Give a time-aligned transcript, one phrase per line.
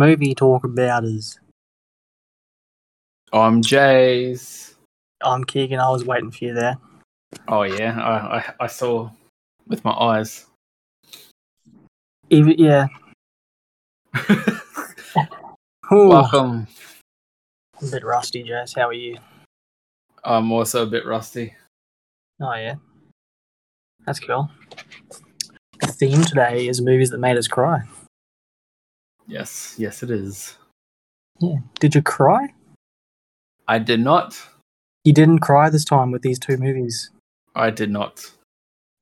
[0.00, 1.38] movie talk about is.
[3.34, 4.74] I'm Jase.
[5.22, 5.78] I'm Kegan.
[5.78, 6.78] I was waiting for you there.
[7.48, 9.10] Oh yeah, I, I I saw
[9.68, 10.46] with my eyes.
[12.30, 12.86] Even, yeah.
[15.90, 16.66] Welcome.
[17.78, 18.72] I'm a bit rusty, Jess.
[18.74, 19.18] How are you?
[20.24, 21.54] I'm also a bit rusty.
[22.40, 22.76] Oh yeah,
[24.06, 24.50] that's cool.
[25.80, 27.82] The theme today is movies that made us cry.
[29.30, 30.58] Yes, yes, it is.
[31.38, 31.58] Yeah.
[31.78, 32.52] Did you cry?
[33.68, 34.36] I did not.
[35.04, 37.10] You didn't cry this time with these two movies.
[37.54, 38.28] I did not.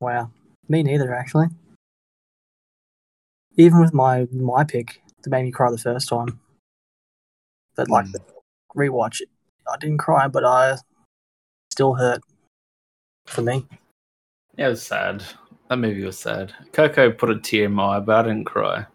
[0.01, 0.31] Wow.
[0.69, 1.47] Me neither, actually.
[3.57, 6.39] Even with my my pick that made me cry the first time.
[7.75, 8.13] But like Mm.
[8.13, 8.21] the
[8.77, 9.23] rewatch,
[9.73, 10.77] I didn't cry, but I
[11.73, 12.21] still hurt
[13.27, 13.67] for me.
[14.59, 15.25] Yeah, it was sad.
[15.69, 16.53] That movie was sad.
[16.73, 18.87] Coco put a tear in my eye, but I didn't cry.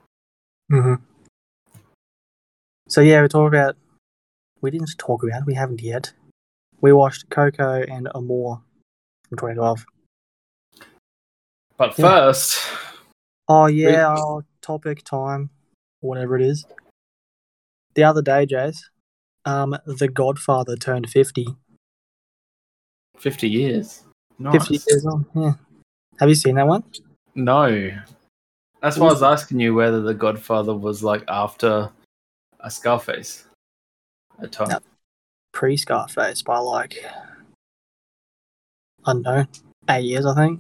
[0.72, 1.04] Mm-hmm.
[2.94, 3.76] So yeah, we talk about.
[4.62, 5.48] We didn't talk about.
[5.48, 6.14] We haven't yet.
[6.80, 8.62] We watched Coco and Amour
[9.28, 9.84] from 2012.
[11.76, 12.06] But Yeah.
[12.06, 12.60] first,
[13.48, 15.50] Oh yeah, our topic time,
[16.02, 16.68] whatever it is.
[17.96, 18.88] The other day, Jase,
[19.46, 21.48] um, The Godfather turned 50.
[23.18, 24.04] 50 years.
[24.38, 24.68] Nice.
[24.68, 25.26] 50 years on.
[25.34, 25.54] Yeah.
[26.20, 26.84] Have you seen that one?
[27.34, 27.90] No.
[28.84, 31.90] That's why I was asking you whether The Godfather was like after
[32.64, 33.46] a Scarface.
[34.42, 34.70] At time.
[34.70, 34.80] No.
[35.52, 37.06] Pre Scarface by like,
[39.06, 39.46] I don't know,
[39.90, 40.60] eight years, I think.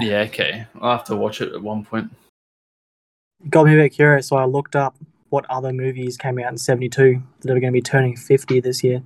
[0.00, 0.66] Yeah, okay.
[0.80, 2.10] I'll have to watch it at one point.
[3.48, 4.96] got me a bit curious, so I looked up
[5.28, 8.82] what other movies came out in 72 that are going to be turning 50 this
[8.82, 9.02] year.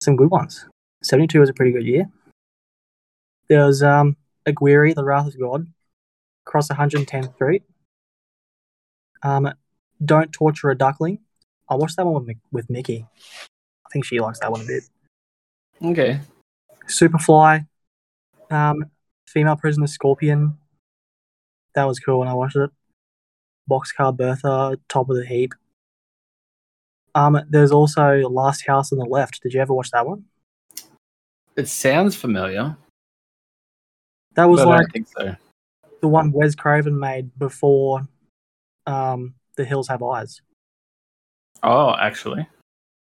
[0.00, 0.66] Some good ones.
[1.02, 2.08] 72 was a pretty good year.
[3.48, 5.66] There was um, Aguirre, The Wrath of God,
[6.44, 7.62] Cross 110th Street,
[9.22, 9.52] um,
[10.04, 11.18] Don't Torture a Duckling.
[11.68, 13.06] I watched that one with, with Mickey.
[13.86, 14.84] I think she likes that one a bit.
[15.82, 16.20] Okay.
[16.86, 17.66] Superfly,
[18.50, 18.86] um,
[19.26, 20.58] Female Prisoner Scorpion.
[21.74, 22.70] That was cool when I watched it.
[23.70, 25.52] Boxcar Bertha, Top of the Heap.
[27.14, 29.40] Um, there's also Last House on the Left.
[29.42, 30.24] Did you ever watch that one?
[31.56, 32.76] It sounds familiar.
[34.34, 34.86] That was like
[35.16, 35.36] so.
[36.00, 38.08] the one Wes Craven made before
[38.86, 40.40] um, The Hills Have Eyes.
[41.62, 42.46] Oh, actually.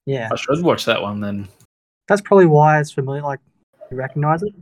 [0.07, 1.49] Yeah, I should watch that one then.
[2.09, 3.23] that's probably why it's familiar.
[3.23, 3.41] Like,
[3.91, 4.53] you recognize it?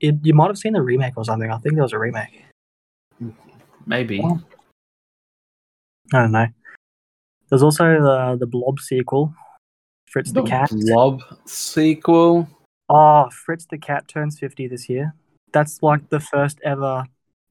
[0.00, 1.50] it you might have seen the remake or something.
[1.50, 2.44] I think there was a remake.
[3.86, 4.20] Maybe.
[4.24, 4.40] Oh.
[6.12, 6.46] I don't know.
[7.48, 9.34] There's also the the Blob sequel,
[10.10, 10.70] Fritz the, The Cat.
[10.70, 12.48] Blob sequel.
[12.88, 15.14] Oh, Fritz the Cat turns 50 this year.
[15.52, 17.04] That's like the first ever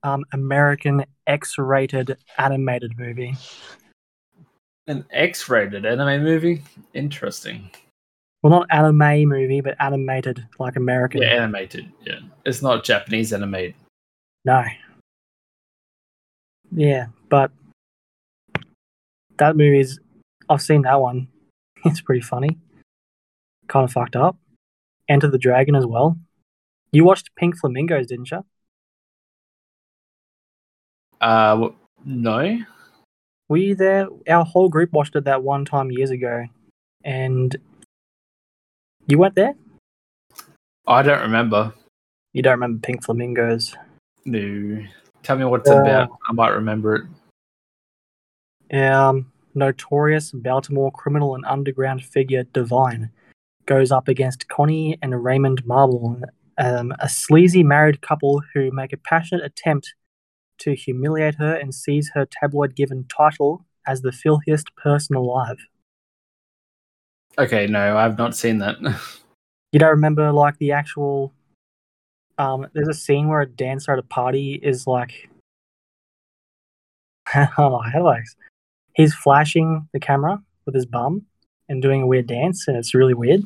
[0.04, 3.36] um, American X-rated animated movie.
[4.88, 6.64] An X rated anime movie?
[6.94, 7.70] Interesting.
[8.42, 11.22] Well, not anime movie, but animated, like American.
[11.22, 11.92] Yeah, animated.
[12.06, 12.20] Yeah.
[12.46, 13.76] It's not Japanese animated.
[14.46, 14.64] No.
[16.72, 17.52] Yeah, but
[19.38, 20.00] that movie's.
[20.50, 21.28] I've seen that one.
[21.86, 22.58] It's pretty funny.
[23.70, 24.36] Kind of fucked up.
[25.08, 26.18] Enter the Dragon as well.
[26.92, 28.44] You watched Pink Flamingos, didn't you?
[31.22, 31.70] Uh,
[32.06, 32.60] no.
[33.48, 34.08] Were you there?
[34.28, 36.46] Our whole group watched it that one time years ago,
[37.04, 37.56] and
[39.08, 39.56] you weren't there.
[40.88, 41.74] I don't remember.
[42.34, 43.76] You don't remember Pink Flamingos?
[44.26, 44.84] No.
[45.24, 46.10] Tell me what it's Uh, about.
[46.28, 46.96] I might remember
[48.72, 48.78] it.
[48.78, 53.12] Um, notorious Baltimore criminal and underground figure Divine
[53.66, 56.22] goes up against Connie and Raymond Marble,
[56.58, 59.94] um, a sleazy married couple who make a passionate attempt
[60.60, 65.58] to humiliate her and seize her tabloid-given title as the filthiest person alive.
[67.38, 68.78] Okay, no, I've not seen that.
[69.72, 71.32] You don't remember like the actual?
[72.40, 75.30] Um, there's a scene where a dancer at a party is like,
[77.36, 78.24] oh, how do I?
[78.96, 81.24] He's flashing the camera with his bum
[81.68, 83.44] and doing a weird dance, and it's really weird.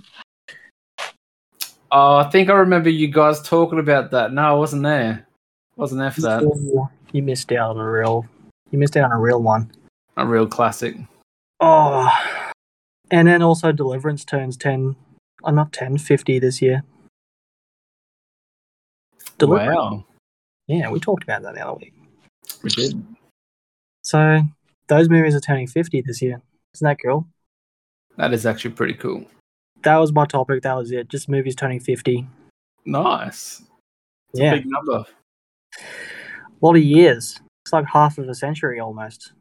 [1.92, 4.32] oh, I think I remember you guys talking about that.
[4.32, 5.28] No, I wasn't there.
[5.76, 6.90] Wasn't there for that.
[7.14, 8.26] You missed out on a real.
[8.72, 9.72] You missed out on a real one.
[10.18, 10.96] A real classic.
[11.62, 12.10] Oh,
[13.10, 14.96] and then also Deliverance turns ten.
[15.46, 16.84] Oh, not 10, 50 this year.
[19.38, 19.76] Deliverance.
[19.76, 20.06] Wow.
[20.68, 21.94] Yeah, we talked about that the other week.
[22.64, 23.06] We did.
[24.04, 24.42] So
[24.88, 26.42] those movies are turning fifty this year.
[26.74, 27.28] Isn't that cool?
[28.18, 29.26] That is actually pretty cool.
[29.84, 30.64] That was my topic.
[30.64, 31.10] That was it.
[31.10, 32.26] Just movies turning 50.
[32.86, 33.62] Nice.
[34.32, 34.54] It's Yeah.
[34.54, 35.06] a big number.
[36.64, 37.42] Lot of years.
[37.66, 39.34] It's like half of a century almost.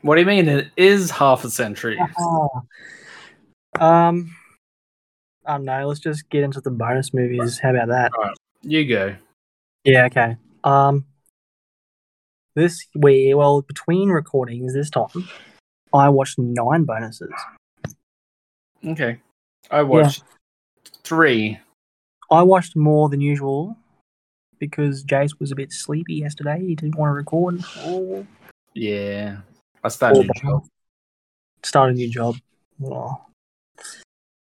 [0.00, 0.48] What do you mean?
[0.48, 2.00] It is half a century.
[2.18, 2.48] Oh.
[3.78, 4.34] Um,
[5.44, 5.86] I don't know.
[5.86, 7.58] Let's just get into the bonus movies.
[7.58, 8.10] How about that?
[8.62, 9.16] You go.
[9.84, 10.06] Yeah.
[10.06, 10.38] Okay.
[10.64, 11.04] Um,
[12.54, 15.28] this we well between recordings this time,
[15.92, 17.34] I watched nine bonuses.
[18.82, 19.20] Okay.
[19.70, 20.22] I watched
[21.02, 21.58] three.
[22.30, 23.76] I watched more than usual
[24.58, 26.60] because Jase was a bit sleepy yesterday.
[26.60, 27.60] He didn't want to record.
[27.78, 28.26] Oh,
[28.74, 29.38] Yeah.
[29.82, 30.66] I started a new job.
[31.62, 32.36] start a new job.
[32.82, 33.20] Oh,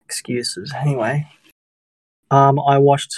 [0.04, 0.72] excuses.
[0.76, 1.26] Anyway,
[2.30, 3.14] um, I watched.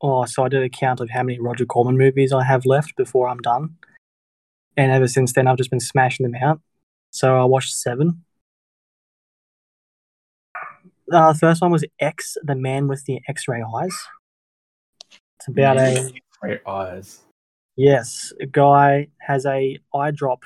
[0.00, 2.96] Oh, so I did a count of how many Roger Corman movies I have left
[2.96, 3.76] before I'm done,
[4.76, 6.60] and ever since then I've just been smashing them out.
[7.10, 8.24] So I watched seven.
[11.12, 13.96] Uh, the first one was X, the man with the X-ray eyes.
[15.46, 16.10] It's about a
[16.40, 17.20] Great eyes.
[17.76, 20.42] Yes, a guy has a eye drop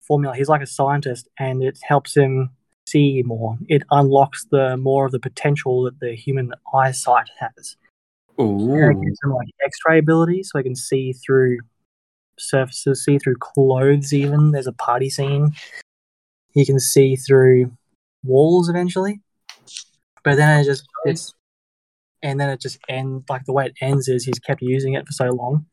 [0.00, 0.36] formula.
[0.36, 2.50] He's like a scientist, and it helps him
[2.88, 3.58] see more.
[3.68, 7.76] It unlocks the more of the potential that the human eyesight has.
[8.40, 8.74] Ooh.
[8.74, 11.58] It gives him like X-ray ability, so he can see through
[12.38, 14.12] surfaces, see through clothes.
[14.12, 15.52] Even there's a party scene.
[16.54, 17.70] He can see through
[18.24, 19.20] walls eventually,
[20.24, 21.34] but then it just it's,
[22.22, 25.06] and then it just ends like the way it ends is he's kept using it
[25.06, 25.66] for so long.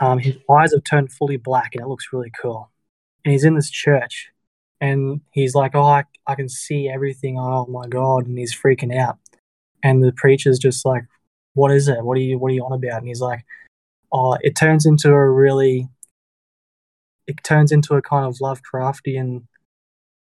[0.00, 2.70] Um, his eyes have turned fully black, and it looks really cool.
[3.24, 4.30] And he's in this church,
[4.80, 7.38] and he's like, "Oh, I, I can see everything.
[7.38, 9.18] Oh my god!" And he's freaking out.
[9.82, 11.04] And the preacher's just like,
[11.54, 12.04] "What is it?
[12.04, 13.44] What are you What are you on about?" And he's like,
[14.12, 15.88] "Oh, it turns into a really,
[17.26, 19.44] it turns into a kind of Lovecraftian,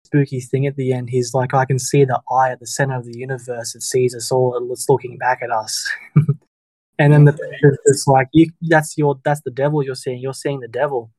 [0.06, 1.11] spooky thing at the end.
[1.11, 3.75] He's like, I can see the eye at the center of the universe.
[3.75, 4.56] It sees us all.
[4.56, 5.91] and It's looking back at us."
[6.99, 10.20] and then the preacher's just like, "You, that's your, that's the devil you're seeing.
[10.20, 11.11] You're seeing the devil."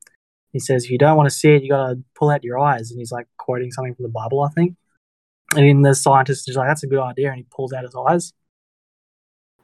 [0.52, 2.58] He says, if you don't want to see it, you got to pull out your
[2.58, 2.90] eyes.
[2.90, 4.76] And he's like quoting something from the Bible, I think.
[5.54, 7.28] And then the scientist is like, that's a good idea.
[7.28, 8.32] And he pulls out his eyes.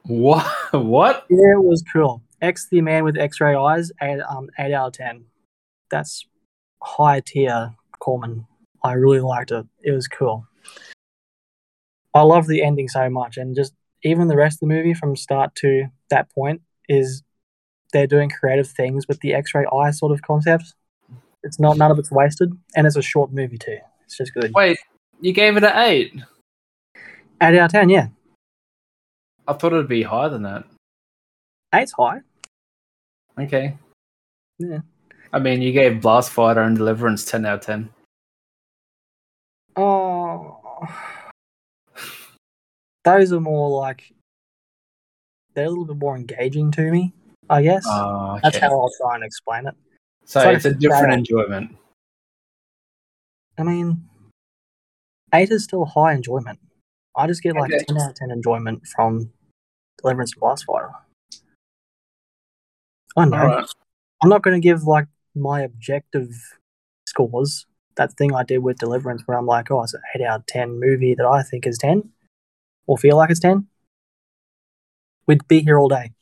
[0.03, 0.47] What?
[0.73, 1.25] What?
[1.31, 2.23] Yeah, it was cool.
[2.43, 5.25] X the man with X ray eyes, eight, um, 8 out of 10.
[5.91, 6.27] That's
[6.83, 8.47] high tier Corman.
[8.85, 9.67] I really liked it.
[9.83, 10.47] It was cool.
[12.13, 13.39] I love the ending so much.
[13.39, 13.73] And just
[14.03, 17.23] even the rest of the movie from start to that point is
[17.93, 20.75] they're doing creative things with the X ray eye sort of concept.
[21.43, 22.53] It's not, none of it's wasted.
[22.77, 23.79] And it's a short movie too.
[24.05, 24.53] It's just good.
[24.55, 24.79] Wait,
[25.21, 26.15] you gave it an eight.
[27.41, 28.09] 8 out of 10, yeah.
[29.49, 30.65] I thought it'd be higher than that.
[31.75, 32.21] Eight's high.
[33.39, 33.77] Okay.
[34.59, 34.79] Yeah.
[35.33, 37.91] I mean, you gave Blast Fighter and Deliverance 10 out of 10.
[39.77, 40.61] Oh,
[43.05, 44.13] those are more like
[45.55, 47.13] they're a little bit more engaging to me.
[47.51, 49.75] I guess Oh, that's how I'll try and explain it.
[50.25, 51.77] so it's like it's a different enjoyment.
[53.59, 54.09] I mean,
[55.33, 56.59] eight is still high enjoyment.
[57.17, 57.85] I just get like Okay.
[57.87, 59.31] ten out of ten enjoyment from
[59.99, 60.91] Deliverance and Blast Fighter.
[63.17, 63.37] I know.
[63.37, 63.67] Alright.
[64.23, 65.07] I'm not going to give like
[65.37, 66.31] my objective
[67.07, 67.67] scores.
[67.97, 70.47] That thing I did with Deliverance, where I'm like, oh, it's an eight out of
[70.47, 72.11] ten movie that I think is ten,
[72.87, 73.69] or feel like it's ten.
[75.27, 76.13] We'd be here all day.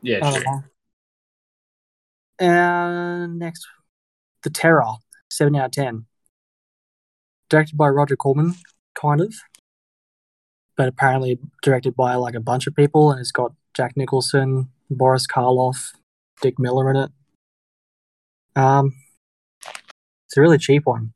[0.00, 0.42] Yeah, I true.
[0.42, 0.64] don't know.
[2.38, 3.66] And next,
[4.42, 4.94] The Terror,
[5.30, 6.06] seven out of ten.
[7.50, 8.54] Directed by Roger Corman,
[8.94, 9.34] kind of,
[10.76, 15.26] but apparently directed by like a bunch of people, and it's got Jack Nicholson, Boris
[15.26, 15.92] Karloff,
[16.40, 17.10] Dick Miller in it.
[18.56, 18.94] Um,
[20.32, 21.12] it's a really cheap one.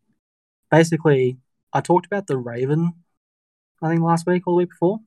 [0.70, 1.38] Basically,
[1.72, 2.92] I talked about The Raven,
[3.82, 4.98] I think last week or the week before,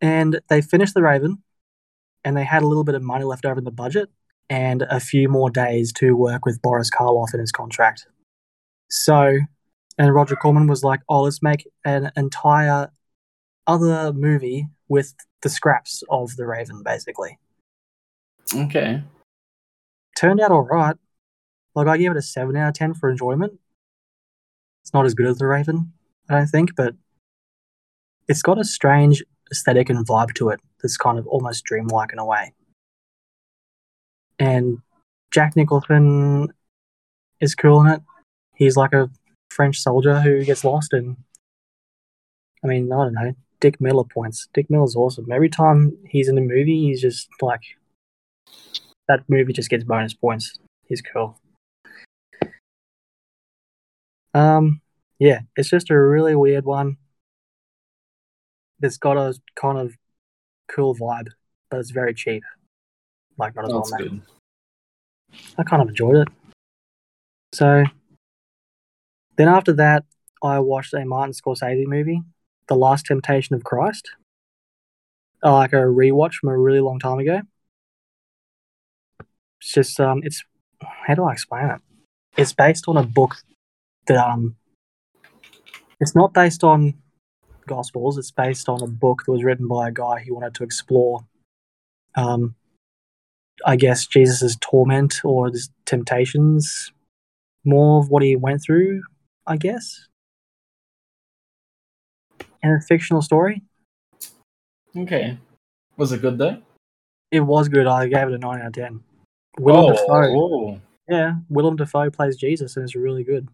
[0.00, 1.44] and they finished The Raven,
[2.24, 4.08] and they had a little bit of money left over in the budget
[4.50, 8.08] and a few more days to work with Boris Karloff in his contract.
[8.90, 9.38] So,
[9.96, 12.90] and Roger Corman was like, "Oh, let's make an entire
[13.68, 17.38] other movie with the scraps of the Raven, basically."
[18.52, 19.04] Okay.
[20.16, 20.96] Turned out all right.
[21.74, 23.58] Like I gave it a seven out of ten for enjoyment.
[24.82, 25.92] It's not as good as the Raven,
[26.28, 26.94] I don't think, but
[28.26, 32.18] it's got a strange aesthetic and vibe to it that's kind of almost dreamlike in
[32.18, 32.52] a way.
[34.38, 34.78] And
[35.30, 36.52] Jack Nicholson
[37.40, 38.02] is cool in it.
[38.54, 39.10] He's like a
[39.50, 41.16] French soldier who gets lost and
[42.62, 43.34] I mean, I don't know.
[43.60, 44.48] Dick Miller points.
[44.52, 45.30] Dick Miller's awesome.
[45.32, 47.62] Every time he's in a movie, he's just like
[49.08, 50.58] that movie just gets bonus points.
[50.86, 51.40] He's cool.
[54.38, 54.80] Um,
[55.18, 56.96] yeah, it's just a really weird one.
[58.80, 59.96] It's got a kind of
[60.68, 61.30] cool vibe,
[61.70, 62.44] but it's very cheap.
[63.36, 64.22] like not as That's well good.
[65.58, 66.28] I kind of enjoyed it.
[67.52, 67.82] So
[69.36, 70.04] then after that,
[70.40, 72.22] I watched a Martin Scorsese movie,
[72.68, 74.08] The Last Temptation of Christ.
[75.42, 77.40] Uh, like a rewatch from a really long time ago.
[79.60, 80.44] It's just um, it's
[80.80, 81.80] how do I explain it?
[82.36, 83.34] It's based on a book
[84.08, 84.56] that um,
[86.00, 86.94] it's not based on
[87.66, 88.18] gospels.
[88.18, 91.24] It's based on a book that was written by a guy who wanted to explore
[92.16, 92.54] um,
[93.64, 96.92] I guess Jesus' torment or his temptations,
[97.64, 99.02] more of what he went through,
[99.46, 100.06] I guess.
[102.62, 103.62] And a fictional story.
[104.96, 105.38] Okay.
[105.96, 106.58] Was it good though?
[107.30, 107.86] It was good.
[107.86, 109.00] I gave it a nine out of ten.
[109.58, 113.48] Willem Dafoe, oh, yeah, Willem Dafoe plays Jesus, and it's really good.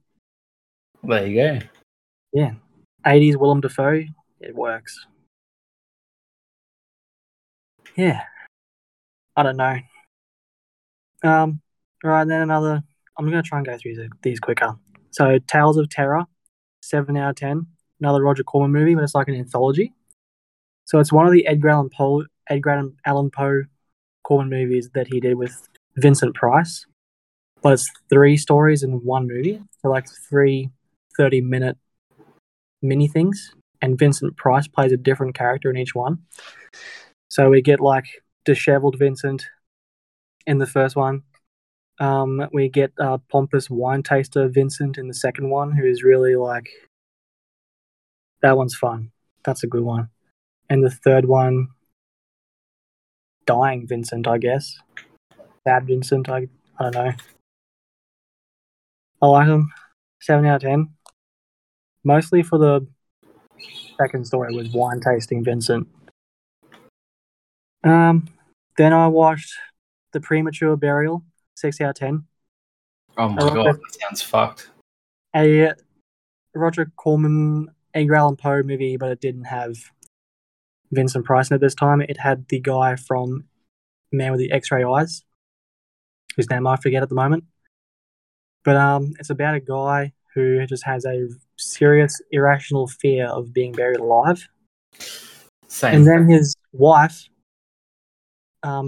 [1.08, 1.66] There you go.
[2.32, 2.52] Yeah,
[3.06, 4.04] eighties Willem Dafoe,
[4.40, 5.06] it works.
[7.96, 8.22] Yeah,
[9.36, 9.78] I don't know.
[11.22, 11.60] Um,
[12.02, 12.82] right, then another.
[13.18, 14.76] I'm gonna try and go through these quicker.
[15.12, 16.24] So, Tales of Terror,
[16.82, 17.66] seven out of ten.
[18.00, 19.94] Another Roger Corman movie, but it's like an anthology.
[20.84, 23.62] So it's one of the Edgar Allan Poe, Edgar Allan Poe
[24.24, 26.84] Corman movies that he did with Vincent Price.
[27.62, 30.70] But it's three stories in one movie, so like three
[31.16, 31.78] 30 minute
[32.82, 36.18] mini things, and Vincent Price plays a different character in each one.
[37.28, 38.04] So we get like
[38.44, 39.44] disheveled Vincent
[40.46, 41.22] in the first one.
[42.00, 46.36] Um, we get uh, pompous wine taster Vincent in the second one, who is really
[46.36, 46.68] like
[48.42, 49.10] that one's fun.
[49.44, 50.08] That's a good one.
[50.68, 51.68] And the third one,
[53.46, 54.76] dying Vincent, I guess.
[55.66, 57.12] Sad Vincent, I I don't know.
[59.22, 59.72] I like them.
[60.20, 60.93] Seven out of ten.
[62.04, 62.86] Mostly for the
[63.98, 65.88] second story was wine tasting Vincent.
[67.82, 68.28] Um,
[68.76, 69.54] then I watched
[70.12, 72.24] the premature burial, six out of ten.
[73.16, 73.80] Oh my god, that.
[73.80, 74.70] that sounds fucked.
[75.34, 75.72] A
[76.54, 79.76] Roger Corman Edgar Allan Poe movie, but it didn't have
[80.92, 82.00] Vincent Price in it this time.
[82.00, 83.44] It had the guy from
[84.12, 85.24] Man with the X-ray eyes,
[86.36, 87.44] whose name I forget at the moment.
[88.64, 93.72] But um, it's about a guy who just has a serious irrational fear of being
[93.72, 94.48] buried alive.
[95.68, 95.94] Same.
[95.94, 97.28] And then his wife,
[98.62, 98.86] um,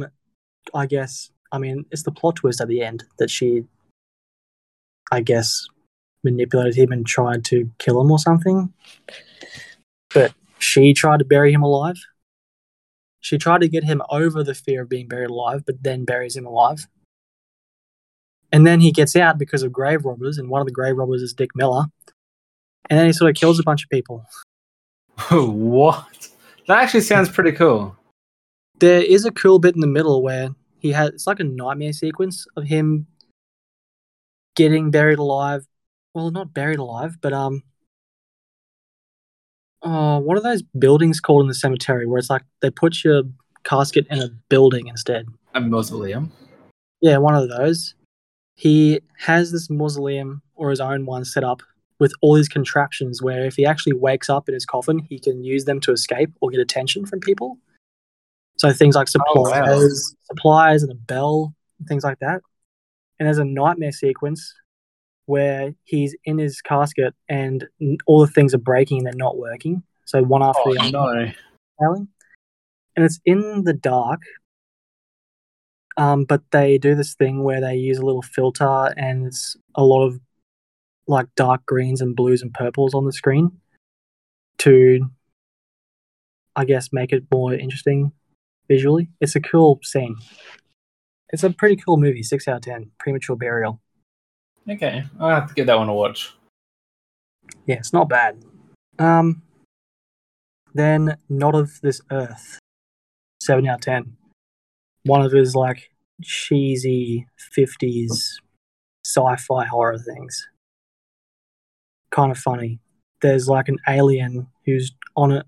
[0.75, 3.65] I guess, I mean, it's the plot twist at the end that she,
[5.11, 5.67] I guess,
[6.23, 8.73] manipulated him and tried to kill him or something.
[10.13, 11.97] But she tried to bury him alive.
[13.21, 16.37] She tried to get him over the fear of being buried alive, but then buries
[16.37, 16.87] him alive.
[18.53, 21.23] And then he gets out because of grave robbers, and one of the grave robbers
[21.23, 21.87] is Dick Miller.
[22.89, 24.25] And then he sort of kills a bunch of people.
[25.31, 26.29] what?
[26.69, 27.97] That actually sounds pretty cool.
[28.81, 31.93] there is a cool bit in the middle where he has it's like a nightmare
[31.93, 33.07] sequence of him
[34.57, 35.67] getting buried alive
[36.15, 37.63] well not buried alive but um
[39.83, 43.23] oh what are those buildings called in the cemetery where it's like they put your
[43.65, 46.31] casket in a building instead A mausoleum.
[47.01, 47.95] yeah one of those
[48.57, 51.63] he has this mausoleum or his own one set up
[51.99, 55.43] with all these contraptions where if he actually wakes up in his coffin he can
[55.43, 57.59] use them to escape or get attention from people
[58.57, 59.65] so things like Oh, wow.
[59.65, 61.55] supplies supplies and a bell
[61.89, 62.41] things like that
[63.19, 64.55] and there's a nightmare sequence
[65.27, 67.67] where he's in his casket and
[68.07, 71.35] all the things are breaking and they're not working so one after Oh the other
[71.81, 72.07] no.
[72.97, 74.23] and it's in the dark.
[75.99, 79.83] Um, but they do this thing where they use a little filter, and it's a
[79.85, 80.21] lot of
[81.07, 83.61] like dark greens and blues and purples on the screen
[84.59, 85.11] to,
[86.55, 88.13] I guess, make it more interesting
[88.69, 89.09] visually.
[89.21, 90.17] It's a cool scene.
[91.31, 92.23] It's a pretty cool movie.
[92.23, 92.91] Six out of ten.
[92.99, 93.81] Premature burial.
[94.69, 96.35] Okay, I'll have to give that one a watch.
[97.67, 98.43] Yeah, it's not bad.
[98.99, 99.43] Um,
[100.75, 102.59] then not of this earth.
[103.41, 104.17] Seven out of ten.
[105.05, 105.91] One of his like
[106.23, 108.41] cheesy fifties
[109.05, 110.49] sci-fi horror things.
[112.17, 112.81] Kind of funny.
[113.21, 115.43] There's like an alien who's on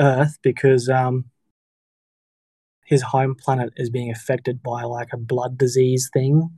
[0.00, 1.26] Earth because um
[2.86, 6.48] his home planet is being affected by like a blood disease thing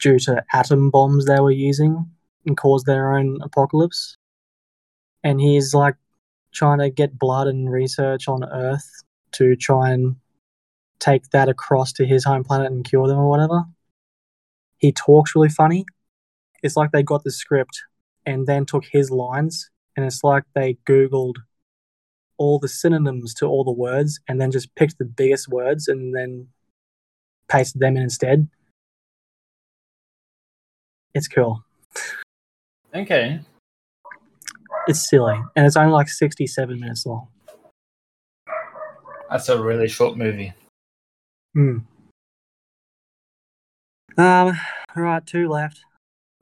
[0.00, 2.10] due to atom bombs they were using
[2.46, 4.16] and caused their own apocalypse.
[5.22, 5.96] And he's like
[6.54, 8.88] trying to get blood and research on Earth
[9.32, 10.16] to try and
[11.00, 13.64] take that across to his home planet and cure them or whatever.
[14.78, 15.84] He talks really funny.
[16.62, 17.82] It's like they got the script
[18.28, 21.36] and then took his lines, and it's like they Googled
[22.36, 26.14] all the synonyms to all the words and then just picked the biggest words and
[26.14, 26.46] then
[27.48, 28.48] pasted them in instead.
[31.14, 31.64] It's cool.
[32.94, 33.40] Okay.
[34.86, 37.28] It's silly, and it's only like sixty-seven minutes long.
[39.30, 40.52] That's a really short movie.
[41.54, 41.78] Hmm.
[44.16, 44.58] Um.
[44.96, 45.80] All right, two left.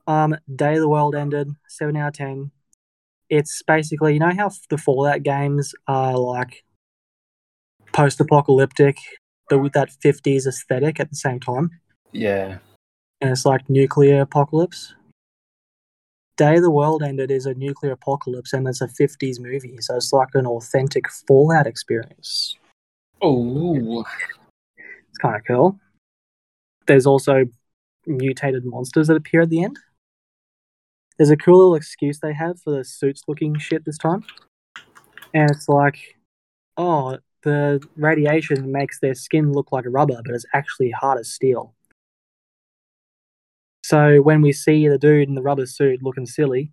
[0.07, 0.35] Um.
[0.55, 1.49] Day the World Ended.
[1.67, 2.51] Seven out of ten.
[3.29, 6.63] It's basically you know how the Fallout games are like
[7.91, 8.97] post-apocalyptic,
[9.49, 11.71] but with that fifties aesthetic at the same time,
[12.11, 12.59] Yeah.
[13.21, 14.93] and it's like nuclear apocalypse.
[16.37, 20.13] Day the World Ended is a nuclear apocalypse, and it's a fifties movie, so it's
[20.13, 22.55] like an authentic Fallout experience.
[23.21, 24.05] Oh.
[24.77, 25.79] It's kind of cool.
[26.85, 27.45] There's also
[28.05, 29.77] mutated monsters that appear at the end.
[31.17, 34.23] There's a cool little excuse they have for the suits looking shit this time.
[35.33, 35.97] And it's like,
[36.77, 41.73] oh, the radiation makes their skin look like rubber, but it's actually hard as steel.
[43.83, 46.71] So when we see the dude in the rubber suit looking silly,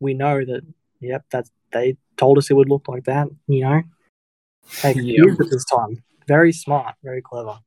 [0.00, 0.62] we know that,
[1.00, 3.82] yep, that's they told us it would look like that, you know?
[4.82, 5.24] They Yeah.
[5.24, 6.02] used it this time.
[6.28, 7.58] Very smart, very clever.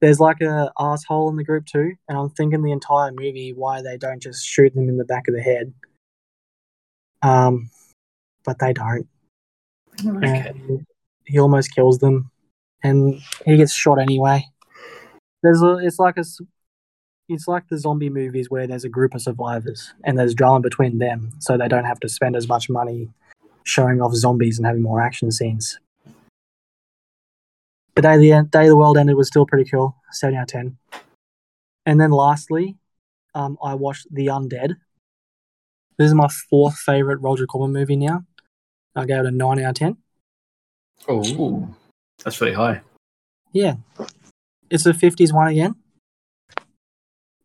[0.00, 3.82] There's like a asshole in the group too, and I'm thinking the entire movie why
[3.82, 5.74] they don't just shoot them in the back of the head.
[7.22, 7.70] Um,
[8.44, 9.08] but they don't.
[10.06, 10.48] Okay.
[10.48, 10.86] And
[11.24, 12.30] he almost kills them,
[12.82, 14.46] and he gets shot anyway.
[15.42, 16.40] There's a, it's like a, s-
[17.28, 20.98] it's like the zombie movies where there's a group of survivors and there's drama between
[20.98, 23.08] them, so they don't have to spend as much money
[23.64, 25.78] showing off zombies and having more action scenes.
[27.98, 30.46] But day the end, day the world ended was still pretty cool, seven out of
[30.46, 30.78] ten.
[31.84, 32.76] And then lastly,
[33.34, 34.76] um, I watched The Undead.
[35.96, 38.22] This is my fourth favorite Roger Corman movie now.
[38.94, 39.96] I gave it a nine out of ten.
[41.08, 41.74] Oh.
[42.22, 42.82] That's really high.
[43.50, 43.74] Yeah.
[44.70, 45.74] It's a 50s one again.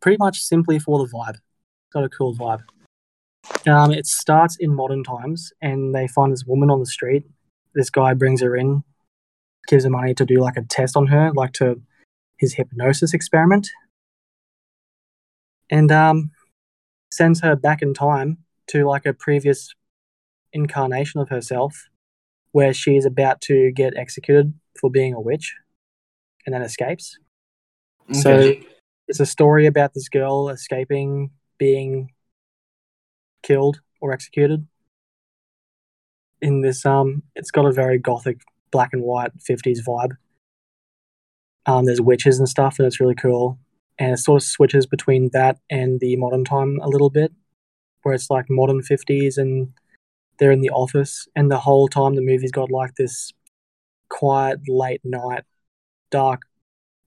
[0.02, 1.40] Pretty much simply for the vibe.
[1.92, 2.62] Got a cool vibe.
[3.68, 7.24] Um, it starts in modern times, and they find this woman on the street.
[7.74, 8.84] This guy brings her in,
[9.68, 11.82] gives her money to do like a test on her, like to
[12.38, 13.70] his hypnosis experiment,
[15.70, 16.32] and um,
[17.12, 19.74] sends her back in time to like a previous
[20.52, 21.88] incarnation of herself,
[22.52, 25.56] where she is about to get executed for being a witch
[26.46, 27.18] and then escapes.
[28.12, 28.54] So
[29.08, 32.12] it's a story about this girl escaping being
[33.42, 34.68] killed or executed.
[36.42, 38.42] In this, um, it's got a very gothic,
[38.74, 40.18] black and white '50s vibe.
[41.66, 43.58] Um, there's witches and stuff, and it's really cool.
[43.98, 47.32] And it sort of switches between that and the modern time a little bit,
[48.02, 49.72] where it's like modern '50s and
[50.40, 53.32] they're in the office, and the whole time the movie's got like this
[54.10, 55.44] quiet, late night,
[56.12, 56.42] dark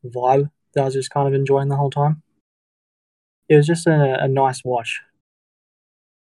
[0.04, 2.22] vibe that I was just kind of enjoying the whole time.
[3.48, 5.00] It was just a, a nice watch.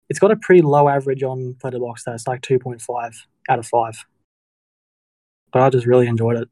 [0.09, 2.13] It's got a pretty low average on Letterboxd though.
[2.13, 3.15] It's like 2.5
[3.49, 4.05] out of 5.
[5.55, 6.49] But I just really enjoyed it.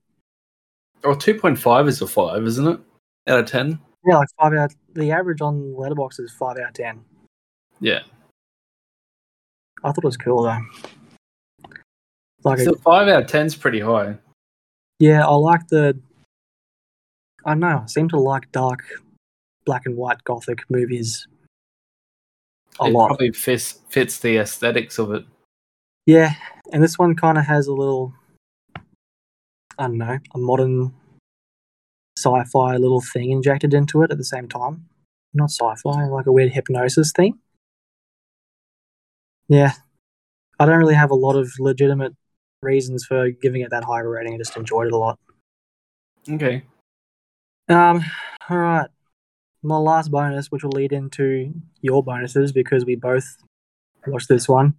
[1.02, 2.80] Or 2.5 is a 5, isn't it?
[3.26, 3.78] Out of 10?
[4.08, 4.72] Yeah, like 5 out.
[4.94, 7.00] The average on Letterboxd is 5 out of 10.
[7.80, 8.02] Yeah.
[9.82, 10.60] I thought it was cool though.
[12.44, 14.16] Like, a, So 5 out of 10 is pretty high.
[15.00, 15.98] yeah, I like the.
[17.44, 17.80] I don't know.
[17.82, 18.84] I seem to like dark,
[19.64, 21.26] black and white gothic movies
[22.80, 23.08] a it lot.
[23.08, 25.24] probably fits, fits the aesthetics of it.
[26.06, 26.34] Yeah,
[26.72, 28.14] and this one kind of has a little,
[29.78, 30.94] I don't know, a modern
[32.18, 34.86] sci-fi little thing injected into it at the same time.
[35.34, 37.38] Not sci-fi, like a weird hypnosis thing.
[39.48, 39.72] Yeah,
[40.58, 42.14] I don't really have a lot of legitimate
[42.62, 44.34] reasons for giving it that high of a rating.
[44.34, 45.18] I just enjoyed it a lot.
[46.28, 46.62] Okay.
[47.68, 48.04] Um,
[48.48, 48.90] all right,
[49.62, 53.36] my last bonus, which will lead into your bonuses because we both
[54.06, 54.74] watched this one.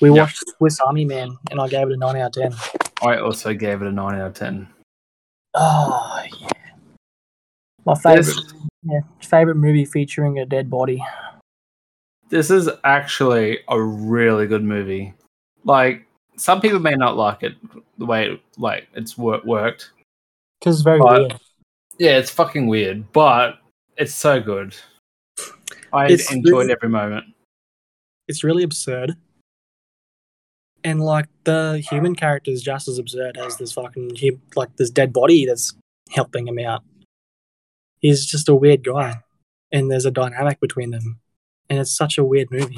[0.00, 0.18] We Yep.
[0.18, 2.91] watched Swiss Army Man, and I gave it a nine out of ten.
[3.02, 4.68] I also gave it a 9 out of 10.
[5.54, 6.48] Oh yeah.
[7.84, 11.02] My favorite This, yeah, favorite movie featuring a dead body.
[12.28, 15.12] this is actually a really good movie.
[15.64, 17.54] Like, some people may not like it
[17.98, 19.90] the way it, like it's wor- worked.
[20.60, 21.40] Because it's very But- weird.
[21.98, 23.58] Yeah, it's fucking weird, but
[23.98, 24.74] it's so good.
[25.92, 27.26] I It's enjoyed really- every moment.
[28.28, 29.14] It's really absurd.
[30.84, 34.16] And like the human character is just as absurd as this fucking
[34.56, 35.74] like this dead body that's
[36.10, 36.82] helping him out.
[38.00, 39.20] He's just a weird guy.
[39.70, 41.20] And there's a dynamic between them.
[41.70, 42.76] And it's such a weird movie.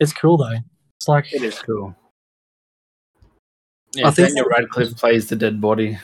[0.00, 0.58] It's cool though.
[0.98, 1.94] It's like It is cool.
[3.94, 5.98] Yeah, I think- Daniel Radcliffe plays the dead body.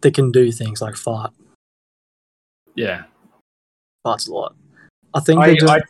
[0.00, 1.32] that can do things like fart.
[2.74, 3.04] Yeah,
[4.06, 4.54] Farts a lot.
[5.14, 5.80] I think I- they're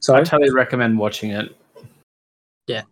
[0.00, 0.20] doing.
[0.20, 1.56] I totally recommend watching it.
[2.66, 2.82] Yeah.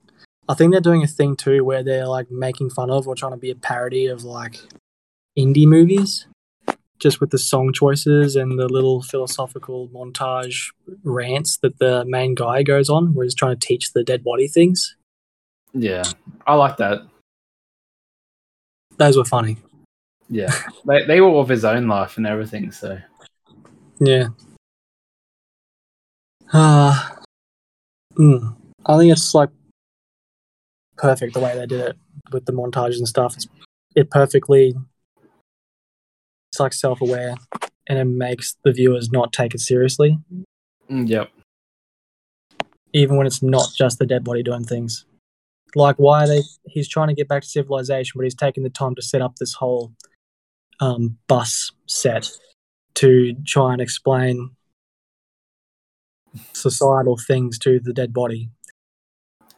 [0.49, 3.33] I think they're doing a thing too where they're like making fun of or trying
[3.33, 4.61] to be a parody of like
[5.39, 6.27] indie movies,
[6.99, 12.63] just with the song choices and the little philosophical montage rants that the main guy
[12.63, 14.97] goes on, where he's trying to teach the dead body things.
[15.75, 16.05] Yeah,
[16.47, 17.03] I like that.
[18.97, 19.59] Those were funny.
[20.31, 20.53] Yeah,
[20.87, 22.73] they they were of his own life and everything.
[22.73, 22.99] So
[24.01, 24.29] Yeah.
[26.53, 27.09] Uh,
[28.17, 29.51] mm, I think it's like
[30.97, 31.97] perfect the way they did it
[32.33, 33.35] with the montages and stuff.
[33.35, 33.47] It's,
[33.95, 34.75] it perfectly,
[36.51, 37.35] it's like self aware
[37.89, 40.19] and it makes the viewers not take it seriously,
[40.91, 41.31] mm, yep,
[42.93, 45.05] even when it's not just the dead body doing things.
[45.75, 48.71] Like, why are they, he's trying to get back to civilization, but he's taking the
[48.71, 49.93] time to set up this whole
[50.81, 52.31] um, bus set
[52.95, 54.51] to try and explain
[56.53, 58.49] societal things to the dead body.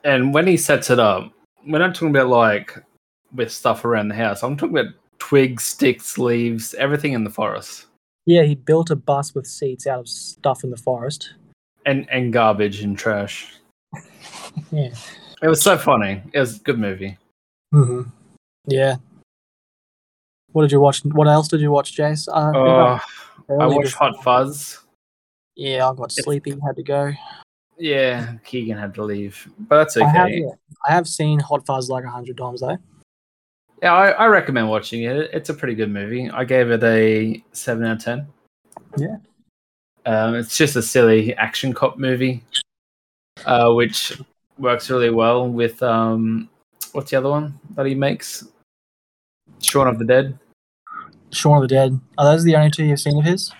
[0.04, 1.32] and when he sets it up,
[1.66, 2.76] we're not talking about like
[3.34, 4.42] with stuff around the house.
[4.42, 7.86] I'm talking about twigs, sticks, leaves, everything in the forest,
[8.26, 11.34] Yeah, he built a bus with seats out of stuff in the forest.
[11.86, 13.54] and and garbage and trash.
[14.72, 14.90] Yeah.
[15.42, 16.20] It was so funny.
[16.32, 17.16] It was a good movie.
[17.72, 18.02] hmm
[18.66, 18.96] Yeah.
[20.52, 21.04] What did you watch?
[21.04, 22.26] What else did you watch, Jase?
[22.28, 22.98] Uh, Uh,
[23.60, 24.78] I watched Hot Fuzz.
[25.58, 27.12] Yeah, I got sleepy, had to go.
[27.76, 30.42] Yeah, Kegan had to leave, but that's I have, okay.
[30.42, 30.54] yeah,
[30.88, 32.78] I have seen Hot Fuzz like a hundred times though.
[33.82, 35.30] Yeah, I, I recommend watching it.
[35.32, 36.30] It's a pretty good movie.
[36.30, 38.26] I gave it a seven out of ten.
[38.96, 39.16] Yeah.
[40.06, 42.44] Um, it's just a silly action cop movie,
[43.44, 44.16] uh, which
[44.58, 46.48] works really well with um,
[46.92, 48.46] what's the other one that he makes?
[49.60, 50.38] Shaun of the Dead.
[51.32, 52.00] Shaun of the Dead.
[52.16, 53.52] Are those the only two you've seen of his?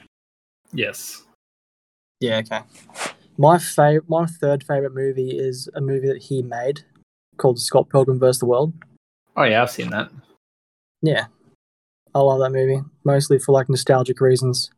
[0.72, 1.24] Yes.
[2.20, 2.60] Yeah, okay.
[3.36, 6.80] My favorite, my third favorite movie is a movie that he made
[7.36, 8.40] called Scott Pilgrim vs.
[8.40, 8.72] the World.
[9.36, 10.10] Oh yeah, I've seen that.
[11.00, 11.26] Yeah,
[12.14, 14.70] I love that movie mostly for like nostalgic reasons.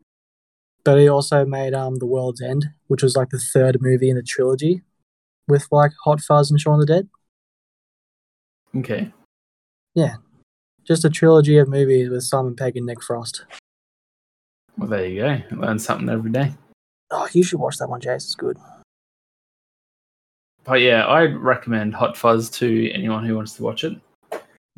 [0.84, 4.16] But he also made um The World's End, which was like the third movie in
[4.16, 4.82] the trilogy
[5.48, 7.08] with like Hot Fuzz and Shaun of the Dead.
[8.76, 9.12] Okay.
[9.94, 10.16] Yeah,
[10.84, 13.44] just a trilogy of movies with Simon Pegg and Nick Frost.
[14.76, 15.56] Well, there you go.
[15.56, 16.52] Learn something every day.
[17.10, 18.24] Oh, you should watch that one, Jase.
[18.24, 18.56] It's good.
[20.64, 23.94] But yeah, I recommend Hot Fuzz to anyone who wants to watch it.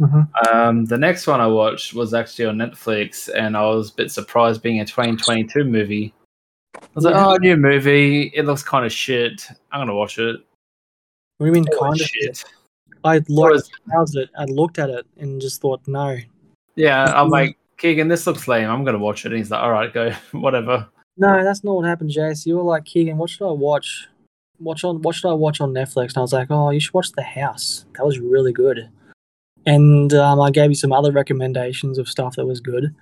[0.01, 0.23] Mm-hmm.
[0.57, 4.11] Um, the next one I watched was actually on Netflix, and I was a bit
[4.11, 6.15] surprised being a 2022 movie.
[6.77, 7.27] I was like, Yeah.
[7.27, 8.33] oh, new movie.
[8.35, 9.47] It looks kind of shit.
[9.71, 10.37] I'm gonna watch it.
[11.39, 12.07] What do you mean, Oh, kind of?
[12.07, 12.45] shit.
[13.05, 13.71] I looked,
[14.15, 16.17] it, I looked at it, and just thought, no,
[16.77, 18.09] Yeah, I'm like Kegan.
[18.09, 18.71] This looks lame.
[18.71, 19.33] I'm gonna watch it.
[19.33, 20.89] And he's like, all right, go, whatever.
[21.17, 22.47] No, that's not what happened, Jase.
[22.47, 24.09] You were like, Kegan, what should I watch?
[24.59, 26.09] Watch on, what should I watch on Netflix?
[26.09, 27.85] And I was like, oh, you should watch The House.
[27.97, 28.89] That was really good.
[29.67, 32.95] And um, I gave you some other recommendations of stuff that was good.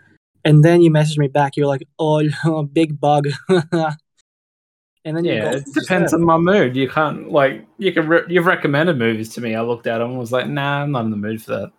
[0.45, 1.57] And then you messaged me back.
[1.57, 2.23] You were like, oh,
[2.73, 3.29] big bug.
[3.49, 6.77] and then you Yeah, it depends on my mood.
[6.77, 9.55] You can't like you can re- you've recommended movies to me.
[9.55, 11.73] I looked at them and was like, nah, I'm not in the mood for that.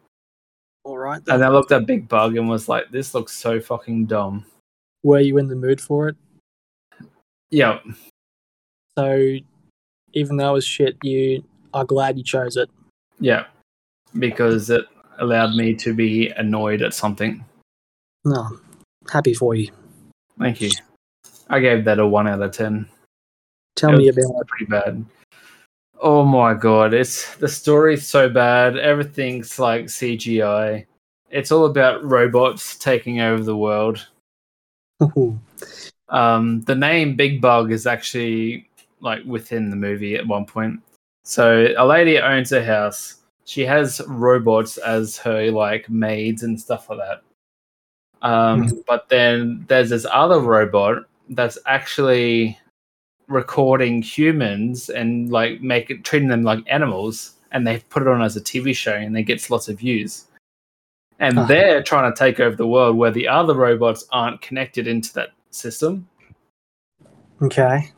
[0.84, 1.18] All right.
[1.18, 1.40] And Then.
[1.40, 4.46] then I looked at Big Bug and was like, this looks so fucking dumb.
[5.04, 6.16] Were you in the mood for it?
[7.50, 7.80] Yeah,
[8.98, 9.36] So
[10.14, 12.70] even though it was shit, you are glad you chose it.
[13.20, 13.46] yeah,
[14.18, 14.86] because it
[15.20, 17.44] allowed me to be annoyed at something.
[18.24, 18.58] No,
[19.12, 19.70] happy for you.
[20.40, 20.70] Thank you.
[21.50, 22.88] I gave that a one out of ten.
[23.76, 24.48] Tell It me about it.
[24.48, 25.04] pretty bad.
[26.00, 28.78] Oh my god, it's the story's so bad.
[28.78, 30.86] Everything's like CGI.
[31.30, 34.08] It's all about robots taking over the world.
[36.12, 40.82] Um, the name Big Bug is actually like within the movie at one point.
[41.24, 43.22] So a lady owns a house.
[43.46, 47.22] She has robots as her like maids and stuff like that.
[48.22, 52.60] Um, but then there's this other robot that's actually
[53.28, 58.22] recording humans and like make it treating them like animals and they put it on
[58.22, 60.26] as a TV show and it gets lots of views.
[61.22, 61.46] And Ah.
[61.46, 65.30] they're trying to take over the world where the other robots aren't connected into that
[65.52, 66.08] system.
[67.42, 67.90] okay.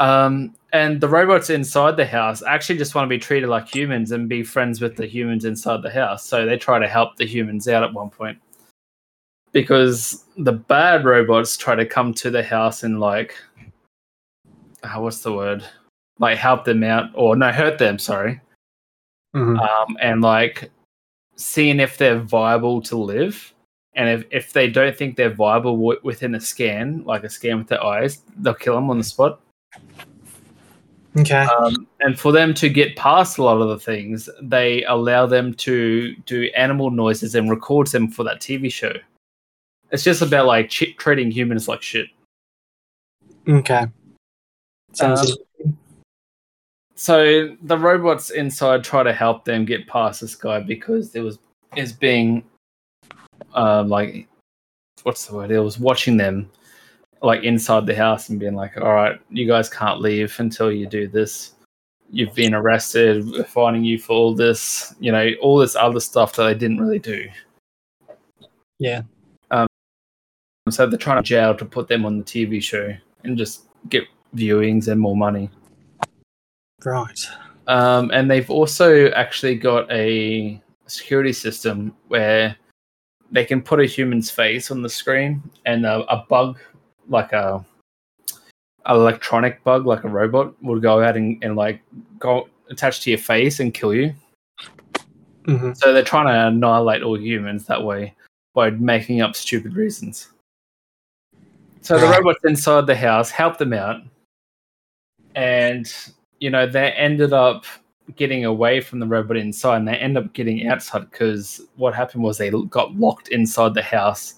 [0.00, 4.12] Um, and the robots inside the house actually just want to be treated like humans
[4.12, 6.24] and be friends with the humans inside the house.
[6.26, 8.38] So they try to help the humans out at one point.
[9.52, 13.34] Because the bad robots try to come to the house and like
[14.82, 15.64] uh, what's the word?
[16.18, 18.40] Like help them out or no, hurt them, sorry.
[19.34, 19.58] Mhm.
[19.58, 20.70] Um, and like
[21.40, 23.52] seeing if they're viable to live.
[23.94, 27.58] And if, if they don't think they're viable w- within a scan, like a scan
[27.58, 29.40] with their eyes, they'll kill them on the spot.
[31.18, 31.42] Okay.
[31.42, 35.54] Um, and for them to get past a lot of the things, they allow them
[35.54, 38.92] to do animal noises and records them for that TV show.
[39.90, 42.06] It's just about like ch- treating humans like shit.
[43.48, 43.86] okay.
[44.92, 45.76] Sounds um.
[47.00, 51.38] So the robots inside try to help them get past this guy because there was
[51.74, 52.44] is being
[53.54, 54.28] um like
[55.04, 55.50] what's the word?
[55.50, 56.50] It was watching them
[57.22, 60.86] like inside the house and being like, All right, you guys can't leave until you
[60.86, 61.54] do this.
[62.10, 66.36] You've been arrested, we're finding you for all this, you know, all this other stuff
[66.36, 67.30] that they didn't really do.
[68.78, 69.04] Yeah.
[69.50, 69.68] Um,
[70.68, 74.04] so they're trying to jail to put them on the TV show and just get
[74.36, 75.48] viewings and more money.
[76.84, 77.20] Right.
[77.66, 82.56] Um, and they've also actually got a security system where
[83.30, 86.58] they can put a human's face on the screen and a, a bug,
[87.08, 87.64] like a
[88.86, 91.82] an electronic bug, like a robot, will go out and, and like
[92.18, 94.14] go attach to your face and kill you.
[95.44, 98.14] hmm So they're trying to annihilate all humans that way
[98.54, 100.28] by making up stupid reasons.
[101.82, 104.02] So the robots inside the house help them out,
[105.34, 105.92] and
[106.40, 107.64] you know they ended up
[108.16, 112.22] getting away from the robot inside, and they end up getting outside because what happened
[112.22, 114.34] was they got locked inside the house,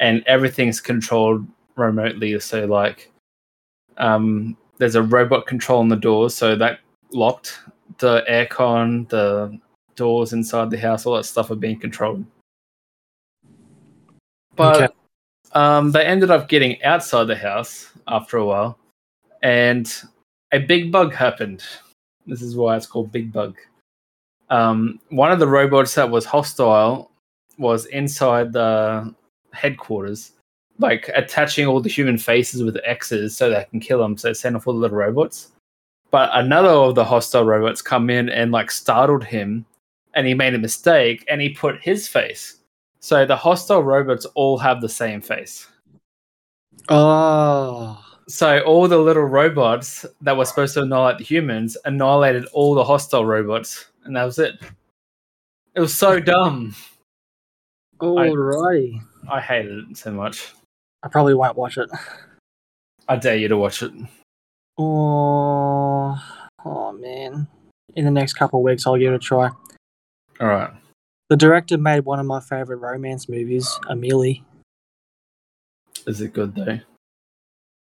[0.00, 2.38] and everything's controlled remotely.
[2.40, 3.12] So like,
[3.98, 6.80] um, there's a robot control on the doors, so that
[7.12, 7.60] locked
[7.98, 9.58] the aircon, the
[9.96, 12.24] doors inside the house, all that stuff are being controlled.
[14.56, 14.94] But Okay.
[15.52, 18.78] um, they ended up getting outside the house after a while,
[19.42, 19.92] and
[20.54, 21.64] a big bug happened.
[22.26, 23.56] This is why it's called Big Bug.
[24.50, 27.10] Um, one of the robots that was hostile
[27.58, 29.12] was inside the
[29.52, 30.32] headquarters,
[30.78, 34.16] like attaching all the human faces with X's so they can kill them.
[34.16, 35.50] So send off all the little robots.
[36.12, 39.66] But another of the hostile robots come in and like startled him,
[40.14, 42.60] and he made a mistake and he put his face.
[43.00, 45.66] So the hostile robots all have the same face.
[46.88, 48.03] Oh.
[48.26, 52.84] So all the little robots that were supposed to annihilate the humans annihilated all the
[52.84, 54.54] hostile robots, and that was it.
[55.74, 56.74] It was so dumb.
[58.00, 59.00] Alrighty.
[59.30, 60.52] I hated it so much.
[61.02, 61.90] I probably won't watch it.
[63.08, 63.92] I dare you to watch it.
[64.78, 66.18] Oh,
[66.64, 67.46] oh man.
[67.94, 69.50] In the next couple of weeks, I'll give it a try.
[70.40, 70.70] All right.
[71.28, 74.44] The director made one of my favorite romance movies, Amelie.
[76.06, 76.80] Is it good though?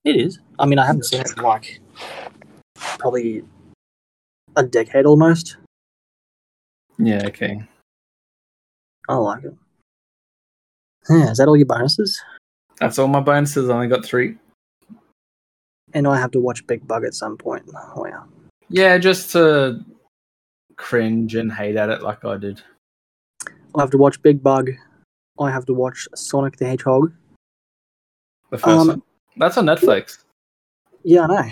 [0.05, 0.39] It is.
[0.59, 1.81] I mean, I haven't seen it in like
[2.75, 3.43] probably
[4.55, 5.57] a decade almost.
[6.97, 7.25] Yeah.
[7.25, 7.61] Okay.
[9.09, 9.53] I like it.
[11.09, 12.21] Yeah, is that all your bonuses?
[12.79, 13.69] That's all my bonuses.
[13.69, 14.37] I only got three.
[15.93, 17.63] And I have to watch Big Bug at some point.
[17.95, 18.23] Oh yeah.
[18.69, 19.83] Yeah, just to
[20.75, 22.61] cringe and hate at it like I did.
[23.75, 24.71] I have to watch Big Bug.
[25.39, 27.13] I have to watch Sonic the Hedgehog.
[28.51, 29.01] The first Um, one.
[29.37, 30.19] That's on Netflix.
[31.03, 31.49] Yeah, I know.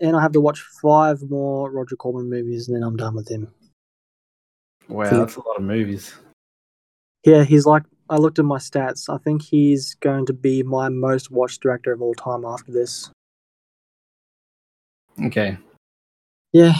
[0.00, 3.28] And I have to watch five more Roger Corman movies, and then I'm done with
[3.28, 3.52] him.
[4.88, 6.14] Wow, that's a lot of movies.
[7.24, 7.82] Yeah, he's like.
[8.10, 9.14] I looked at my stats.
[9.14, 13.10] I think he's going to be my most watched director of all time after this.
[15.26, 15.58] Okay.
[16.52, 16.72] Yeah.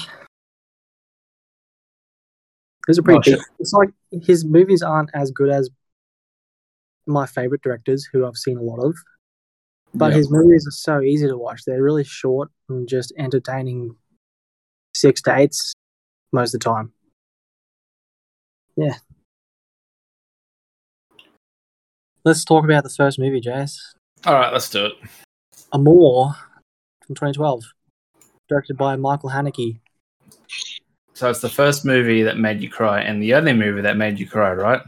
[2.86, 3.42] These are pretty Oh.
[3.58, 3.90] It's like
[4.22, 5.68] his movies aren't as good as
[7.06, 8.96] my favorite directors, who I've seen a lot of.
[9.94, 10.18] But Yeah.
[10.18, 11.62] his movies are so easy to watch.
[11.66, 13.96] They're really short and just entertaining
[14.94, 15.72] six to eights
[16.32, 16.92] most of the time.
[18.76, 18.98] Yeah.
[22.24, 23.94] Let's talk about the first movie, Jase.
[24.26, 24.92] All right, let's do it.
[25.72, 26.34] Amour
[27.06, 27.64] from 2012,
[28.48, 29.80] directed by Michael Haneke.
[31.14, 34.20] So it's the first movie that made you cry, and the only movie that made
[34.20, 34.82] you cry, right?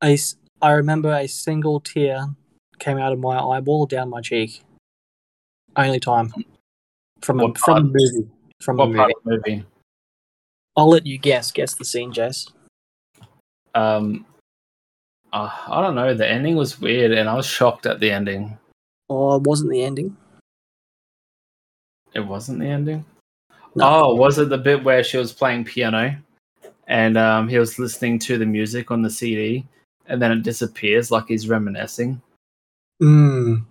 [0.00, 0.18] I,
[0.60, 2.26] I remember a single tear
[2.78, 4.62] came out of my eyeball down my cheek.
[5.76, 6.32] Only time
[7.20, 8.28] from a, What from a movie.
[8.60, 8.96] From a movie.
[8.96, 9.64] part of the movie?
[10.76, 11.52] I'll let you guess.
[11.52, 12.48] Guess the scene, Jess.
[13.74, 14.24] Um,
[15.32, 16.14] uh, I don't know.
[16.14, 18.56] The ending was weird, and I was shocked at the ending.
[19.08, 20.16] Oh, it wasn't the ending.
[22.14, 23.04] It wasn't the ending.
[23.74, 23.84] No.
[23.84, 26.16] Oh, was it the bit where she was playing piano,
[26.88, 29.66] and um, he was listening to the music on the CD,
[30.06, 32.20] and then it disappears like he's reminiscing?
[33.02, 33.64] Mm.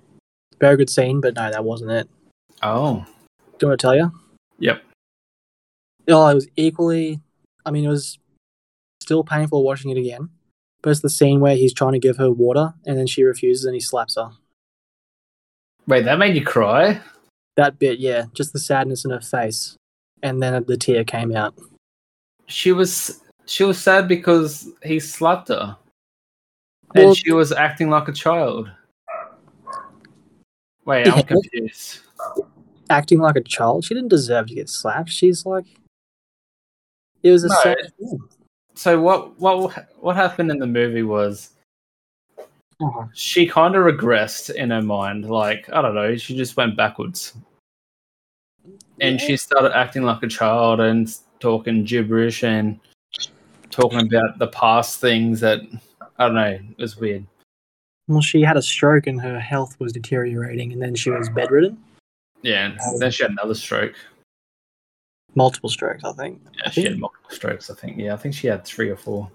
[0.60, 2.10] Very good scene, but no, that wasn't it.
[2.62, 3.06] Oh,
[3.60, 4.12] Do you want to tell you?
[4.60, 4.82] yep.
[6.08, 7.20] Oh, it was equally.
[7.66, 8.20] I mean, it was
[9.02, 10.30] still painful watching it again,
[10.82, 13.66] but it's the scene where he's trying to give her water and then she refuses
[13.66, 14.30] and he slaps her.
[15.88, 17.02] Wait, that made you cry?
[17.56, 19.76] That bit, yeah, just the sadness in her face,
[20.22, 21.56] and then the tear came out.
[22.48, 25.76] She was she was sad because he slapped her.
[26.94, 28.70] Well- and she was acting like a child.
[30.86, 32.00] Wait, I'm confused.
[32.90, 35.10] Acting like a child, she didn't deserve to get slapped.
[35.10, 35.66] She's like,
[37.24, 37.56] it was a No.
[37.64, 38.20] sad thing.
[38.76, 41.52] So what what what happened in the movie was
[42.82, 45.30] Oh, she kind of regressed in her mind.
[45.30, 47.34] Like, I don't know, she just went backwards.
[49.00, 49.28] And Yeah.
[49.28, 52.78] she started acting like a child and talking gibberish and
[53.70, 55.62] talking about the past things that,
[56.20, 57.26] I don't know, it was weird.
[58.08, 61.78] Well, she had a stroke and her health was deteriorating, and then she was bedridden.
[62.42, 63.96] Yeah, and then she had another stroke.
[65.34, 66.42] Multiple strokes, I think.
[66.58, 67.98] Yeah, she had multiple strokes, I think.
[67.98, 69.30] Yeah, I think she had three or four.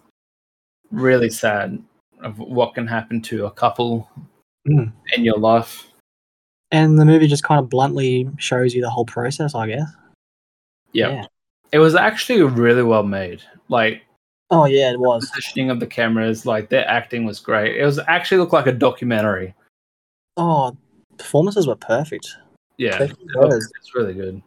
[0.92, 1.82] Really sad
[2.22, 4.08] of what can happen to a couple
[4.68, 4.92] Mm.
[5.14, 5.90] in your life.
[6.70, 9.90] And the movie just kind of bluntly shows you the whole process, I guess.
[10.92, 11.24] Yeah.
[11.72, 13.42] It was actually really well made.
[13.68, 14.02] Like,
[14.50, 15.22] Oh yeah, it was.
[15.22, 17.76] The positioning of the cameras, like their acting was great.
[17.80, 19.54] It was actually looked like a documentary.
[20.36, 20.76] Oh,
[21.18, 22.26] performances were perfect.
[22.76, 23.72] Yeah, It it was- was.
[23.78, 24.42] it's really good.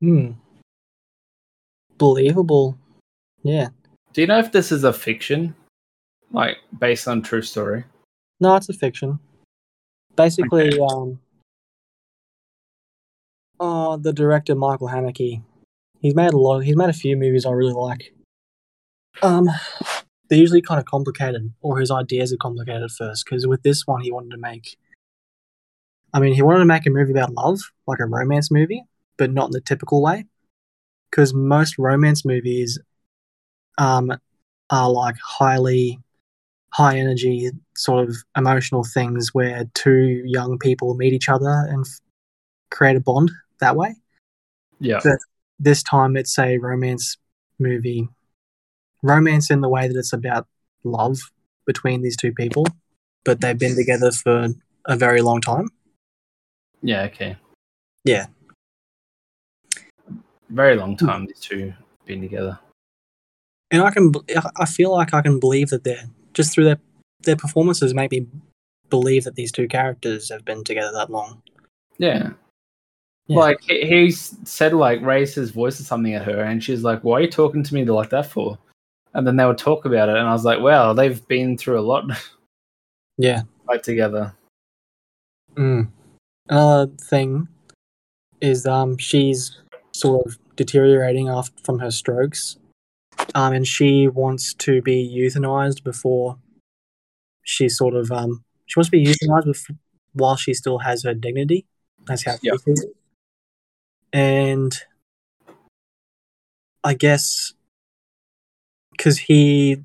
[0.00, 0.32] Hmm.
[1.98, 2.78] Believable.
[3.42, 3.68] Yeah.
[4.12, 5.54] Do you know if this is a fiction,
[6.32, 7.84] like based on true story?
[8.40, 9.18] No, it's a fiction.
[10.16, 10.80] Basically, Okay.
[10.80, 11.18] um,
[13.60, 15.42] oh, the director Michael Haneke,
[16.00, 16.60] he's made a lot.
[16.60, 18.14] He's made a few movies I really like.
[19.20, 19.48] Um,
[20.28, 23.24] they're usually kind of complicated, or his ideas are complicated at first.
[23.24, 24.76] Because with this one, he wanted to make.
[26.14, 28.84] I mean, he wanted to make a movie about love, like a romance movie,
[29.16, 30.26] but not in the typical way.
[31.10, 32.78] Because most romance movies,
[33.78, 34.12] um,
[34.70, 35.98] are like highly
[36.70, 42.00] high energy sort of emotional things where two young people meet each other and f-
[42.70, 43.94] create a bond that way.
[44.80, 45.18] Yeah, But-
[45.58, 47.18] This time it's a romance
[47.58, 48.08] movie.
[49.02, 50.46] Romance in the way that it's about
[50.84, 51.18] love
[51.66, 52.66] between these two people,
[53.24, 54.48] but they've been together for
[54.86, 55.68] a very long time.
[56.82, 57.36] yeah, okay.
[58.04, 58.26] Yeah.
[60.48, 61.72] Very long time these two
[62.04, 62.58] been together.
[63.70, 64.12] And I can
[64.56, 66.78] I feel like I can believe that they're just through their
[67.22, 68.26] their performances make me
[68.90, 71.42] believe that these two characters have been together that long.
[71.98, 72.30] Yeah.
[73.28, 73.38] Yeah.
[73.38, 77.02] Like he, he said, like raised his voice or something at her, and she's like,
[77.04, 78.58] "Why are you talking to me like that for?"
[79.14, 81.78] And then they would talk about it, and I was like, "Wow, they've been through
[81.78, 82.04] a lot,
[83.18, 83.42] Yeah.
[83.68, 84.34] like together."
[85.54, 85.88] Mm.
[86.48, 87.48] Another thing
[88.40, 89.58] is um she's
[89.92, 92.56] sort of deteriorating after from her strokes,
[93.34, 96.38] um, and she wants to be euthanized before
[97.44, 99.76] she sort of um she wants to be euthanized bef-
[100.14, 101.66] while she still has her dignity.
[102.06, 102.74] That's how she Yeah.
[104.14, 104.74] And
[106.84, 107.52] I guess
[108.92, 109.82] because he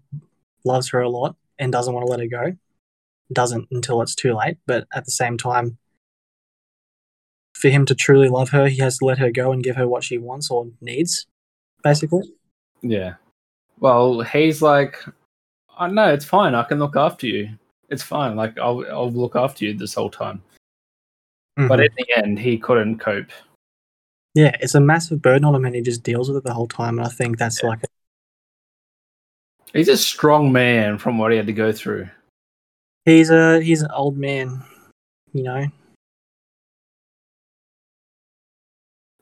[0.63, 2.55] loves her a lot and doesn't want to let her go,
[3.33, 4.57] doesn't until it's too late.
[4.65, 5.77] But at the same time,
[7.55, 9.87] for him to truly love her, he has to let her go and give her
[9.87, 11.25] what she wants or needs,
[11.83, 12.31] basically.
[12.81, 13.15] Yeah.
[13.79, 15.03] Well, he's like,
[15.77, 16.53] "I know it's fine.
[16.55, 17.49] I can look after you.
[17.89, 18.35] It's fine.
[18.35, 20.43] Like I'll I'll look after you this whole time."
[21.55, 21.85] But Mhm.
[21.85, 23.31] in the end, he couldn't cope.
[24.35, 26.67] yeah, it's a massive burden on him, and he just deals with it the whole
[26.67, 26.99] time.
[26.99, 27.69] And I think that's Yeah.
[27.69, 27.87] like, a,
[29.73, 32.09] He's a strong man from what he had to go through.
[33.05, 34.63] he's a he's an old man,
[35.33, 35.67] you know.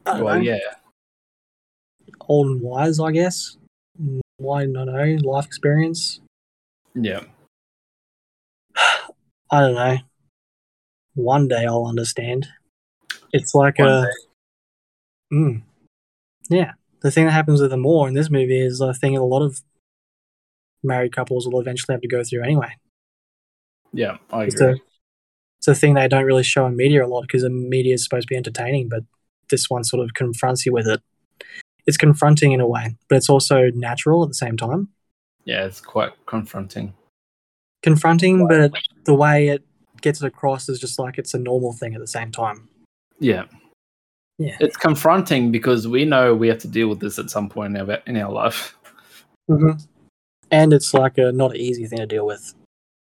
[0.05, 0.59] Well, know, yeah.
[2.27, 3.57] old and wise, I guess.
[4.37, 6.19] Why don't know, life experience.
[6.93, 7.21] Yeah.
[8.75, 9.97] I don't know.
[11.15, 12.47] One day I'll understand.
[13.31, 14.07] It's like One a.
[15.33, 15.61] Mm.
[16.49, 16.73] Yeah.
[17.01, 19.41] The thing that happens with the more in this movie is thing that a lot
[19.41, 19.61] of
[20.85, 22.69] married couples will eventually have to go through anyway.
[23.93, 24.73] Yeah, I It's agree.
[24.73, 24.75] a,
[25.59, 28.03] it's a thing they don't really show in media a lot because the media is
[28.03, 29.03] supposed to be entertaining, but
[29.49, 31.01] this one sort of confronts you with it.
[31.85, 34.89] It's confronting in a way, but it's also natural at the same time.
[35.45, 36.93] Yeah, it's quite confronting.
[37.83, 38.71] Confronting, but
[39.05, 39.63] the way it
[40.01, 42.67] gets it across is just like it's a normal thing at the same time.
[43.19, 43.45] Yeah.
[44.37, 44.57] Yeah.
[44.59, 47.89] It's confronting because we know we have to deal with this at some point in
[47.89, 48.75] our, in our life.
[49.49, 49.77] Mm-hmm.
[50.51, 52.53] And it's like a not an easy thing to deal with.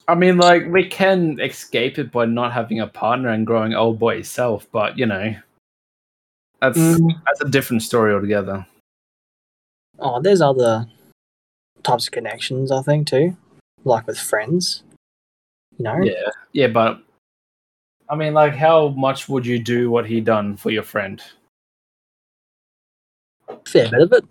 [0.09, 3.99] I mean, like, we can escape it by not having a partner and growing old
[3.99, 5.35] by yourself, but, you know,
[6.61, 7.11] that's, Mm.
[7.27, 8.67] that's a different story altogether.
[9.99, 10.87] Oh, there's other
[11.83, 13.37] types of connections, I think, too.
[13.85, 14.83] like with friends.
[15.79, 16.03] You know?
[16.03, 17.01] Yeah, yeah, but
[18.09, 21.23] I mean, like, how much would you do what he done for your friend?
[23.67, 24.25] Fair bit of it.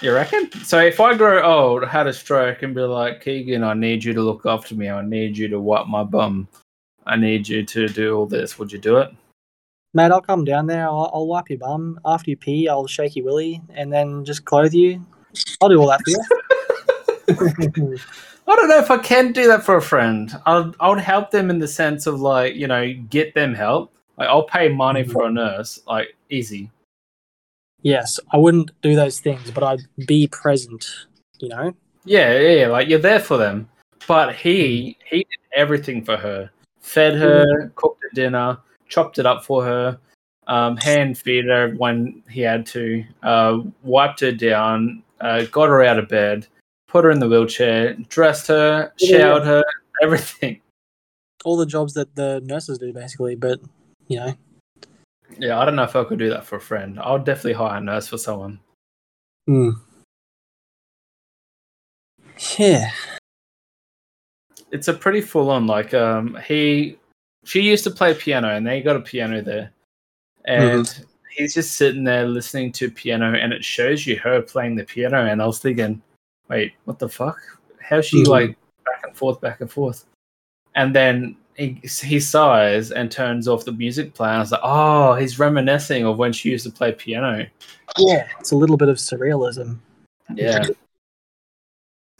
[0.00, 0.50] You reckon?
[0.64, 4.12] So if I grow old, had a stroke, and be like, Kegan, I need you
[4.12, 4.88] to look after me.
[4.90, 6.48] I need you to wipe my bum.
[7.06, 8.58] I need you to do all this.
[8.58, 9.10] Would you do it?
[9.94, 10.88] Mate, I'll come down there.
[10.88, 12.00] I'll, I'll wipe your bum.
[12.04, 15.04] After you pee, I'll shake your willy and then just clothe you.
[15.60, 16.18] I'll do all that for you.
[18.46, 20.36] I don't know if I can do that for a friend.
[20.44, 23.92] I'll I would help them in the sense of like you know get them help.
[24.18, 25.12] Like I'll pay money Mhm.
[25.12, 26.70] for a nurse, like easy.
[27.84, 31.06] Yes, I wouldn't do those things, but I'd be present.
[31.38, 31.72] You know?
[32.04, 33.68] Yeah, yeah, yeah, like you're there for them.
[34.08, 36.50] But he he did everything for her.
[36.80, 38.58] Fed her, cooked her dinner,
[38.88, 39.98] chopped it up for her,
[40.48, 45.82] um, hand fed her when he had to, uh, wiped her down, uh, got her
[45.82, 46.46] out of bed,
[46.86, 49.18] put her in the wheelchair, dressed her, Yeah.
[49.18, 49.64] showered her,
[50.02, 50.60] everything.
[51.46, 53.34] All the jobs that the nurses do, basically.
[53.36, 53.60] But
[54.08, 54.34] you know,
[55.38, 56.98] Yeah, I don't know if I could do that for a friend.
[57.00, 58.60] I would definitely hire a nurse for someone.
[59.46, 59.70] Hmm.
[62.58, 62.90] yeah,
[64.70, 66.98] It's a pretty full on like um he
[67.44, 69.70] she used to play piano and they got a piano there.
[70.46, 74.84] And he's just sitting there listening to piano and it shows you her playing the
[74.84, 76.00] piano and I was thinking,
[76.48, 77.38] wait, what the fuck?
[77.80, 78.28] How's she Mhm.
[78.28, 80.06] like back and forth, back and forth?
[80.74, 84.32] And then he, he sighs and turns off the music player.
[84.32, 87.46] I was like, oh, he's reminiscing of when she used to play piano.
[87.98, 89.78] yeah, it's a little bit of surrealism.
[90.34, 90.64] Yeah.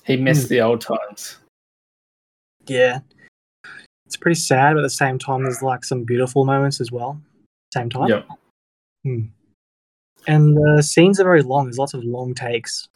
[0.05, 0.55] He missed hmm.
[0.55, 1.39] the old times.
[2.67, 3.01] Yeah,
[4.07, 7.21] it's pretty sad, but at the same time, there's like some beautiful moments as well.
[7.73, 8.09] Same time.
[8.09, 8.29] Yep.
[9.03, 9.21] Hmm.
[10.27, 11.65] And the scenes are very long.
[11.65, 12.89] There's lots of long takes,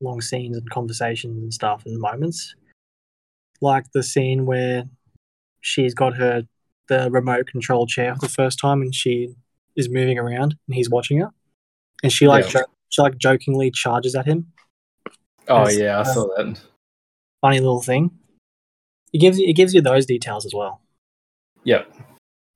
[0.00, 2.54] long scenes and conversations and stuff and moments.
[3.60, 4.84] Like the scene where
[5.62, 6.42] she's got her
[6.88, 9.34] the remote control chair for the first time and she
[9.76, 11.30] is moving around and he's watching her.
[12.02, 12.50] And she like Yeah.
[12.50, 14.52] jo- she like jokingly charges at him.
[15.48, 16.60] Oh yeah, I uh, saw that.
[17.40, 18.10] Funny little thing.
[19.12, 20.80] It gives you it gives you those details as well.
[21.64, 21.90] Yep.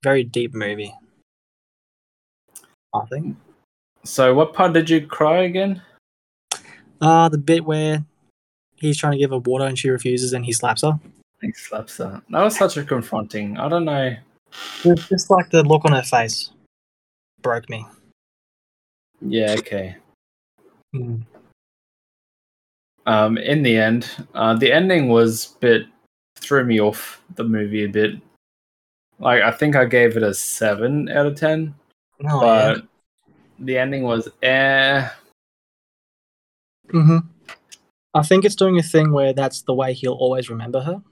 [0.03, 0.95] Very deep movie.
[2.95, 3.37] I think.
[4.05, 5.83] So what part did you cry again?
[7.01, 8.05] Uh the bit where
[8.75, 10.99] he's trying to give her water and she refuses and he slaps her.
[11.43, 12.23] He slaps her.
[12.31, 13.59] That was such a confronting.
[13.59, 14.15] I don't know.
[14.85, 16.51] It's just like the look on her face
[17.43, 17.87] broke me.
[19.21, 19.97] Yeah, okay.
[23.07, 25.87] Um, in the end, uh, the ending was a bit
[26.37, 28.15] threw me off the movie a bit.
[29.19, 31.75] Like I think I gave it a seven out of ten,
[32.25, 32.75] Oh, yeah.
[32.75, 32.87] but
[33.59, 35.09] the ending was eh.
[36.91, 37.19] hmm
[38.15, 41.03] I think it's doing a thing where that's the way he'll always remember her.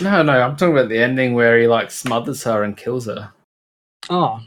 [0.00, 3.32] No, no, I'm talking about the ending where he like smothers her and kills her.
[4.10, 4.40] Oh.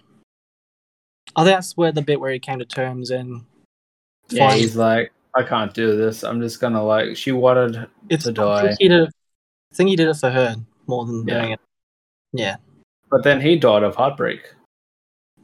[1.36, 3.43] I think that's where the bit where he came to terms and
[4.30, 6.24] Yeah, finds- he's like, I can't do this.
[6.24, 7.16] I'm just gonna like.
[7.16, 8.62] She wanted it's, to I die.
[8.68, 9.10] think, he did it,
[9.72, 10.56] I think he did it for her
[10.88, 11.39] more than Yeah.
[11.39, 11.60] doing it.
[12.34, 12.56] Yeah.
[13.10, 14.54] But then he died of heartbreak.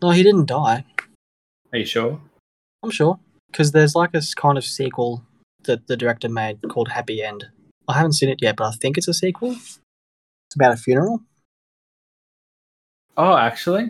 [0.02, 0.86] No, he didn't die.
[1.74, 2.20] Are you sure?
[2.84, 3.20] I'm sure.
[3.52, 5.24] Because there's like a kind of sequel
[5.64, 7.48] that the director made called Happy End.
[7.88, 9.56] I haven't seen it yet, but I think it's a sequel.
[10.48, 11.22] It's about a funeral.
[13.18, 13.90] Oh, actually?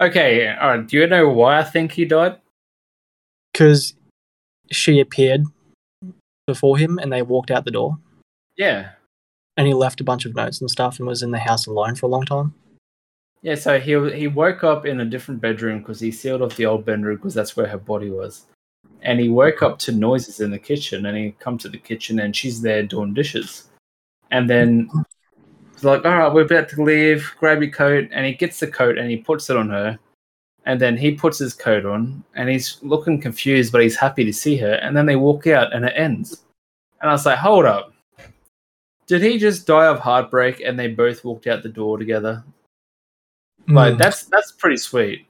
[0.00, 0.86] Okay, alright.
[0.86, 2.38] Do you know why I think he died?
[3.52, 3.94] Because
[4.70, 5.44] she appeared
[6.46, 7.98] before him and they walked out the door.
[8.56, 8.90] Yeah.
[9.56, 11.96] And he left a bunch of notes and stuff and was in the house alone
[11.96, 12.54] for a long time.
[13.42, 16.66] Yeah, so he he woke up in a different bedroom because he sealed off the
[16.66, 18.46] old bedroom because that's where her body was.
[19.02, 22.20] And he woke up to noises in the kitchen and he come to the kitchen
[22.20, 23.68] and she's there doing dishes.
[24.30, 24.90] And then
[25.84, 28.08] like, all right, we're about to leave, grab your coat.
[28.12, 29.98] And he gets the coat and he puts it on her.
[30.66, 34.32] And then he puts his coat on and he's looking confused, but he's happy to
[34.32, 34.74] see her.
[34.74, 36.44] And then they walk out and it ends.
[37.00, 37.92] And I was like, hold up.
[39.06, 42.44] Did he just die of heartbreak and they both walked out the door together?
[43.68, 43.98] Like Hmm.
[43.98, 45.26] that's that's pretty sweet.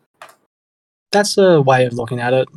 [1.12, 2.48] That's a way of looking at it.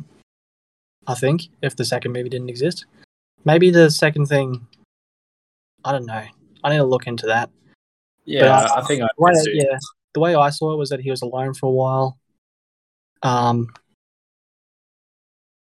[1.06, 2.86] I think if the second movie didn't exist,
[3.44, 4.66] maybe the second thing.
[5.84, 6.24] I don't know.
[6.62, 7.50] I need to look into that.
[8.24, 9.78] Yeah, I- I think I The way, yeah,
[10.14, 12.18] the way I saw it was that he was alone for a while.
[13.22, 13.72] Um,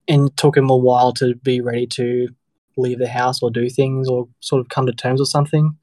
[0.08, 2.28] and it took him a while to be ready to
[2.76, 5.78] leave the house or do things or sort of come to terms with something.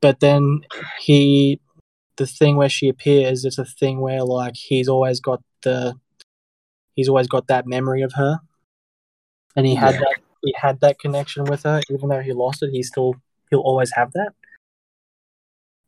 [0.00, 0.60] But then
[1.00, 1.60] he,
[2.16, 5.94] the thing where she appears, it's a thing where like he's always got the,
[6.94, 8.40] he's always got that memory of her,
[9.54, 10.00] and he had Yeah.
[10.00, 12.70] that he had that connection with her, even though he lost it.
[12.70, 13.14] He still
[13.50, 14.32] he'll always have that.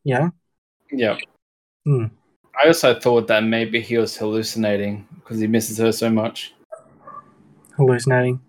[0.08, 0.30] Know.
[0.90, 1.18] Yeah.
[1.84, 2.06] Hmm.
[2.62, 6.54] I also thought that maybe he was hallucinating because he misses her so much.
[7.76, 8.40] hallucinating.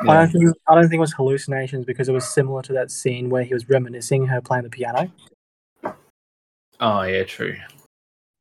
[0.00, 2.90] I don't think I don't think it was hallucinations because it was similar to that
[2.90, 5.10] scene where he was reminiscing her playing the piano.
[6.78, 7.56] Oh yeah, true.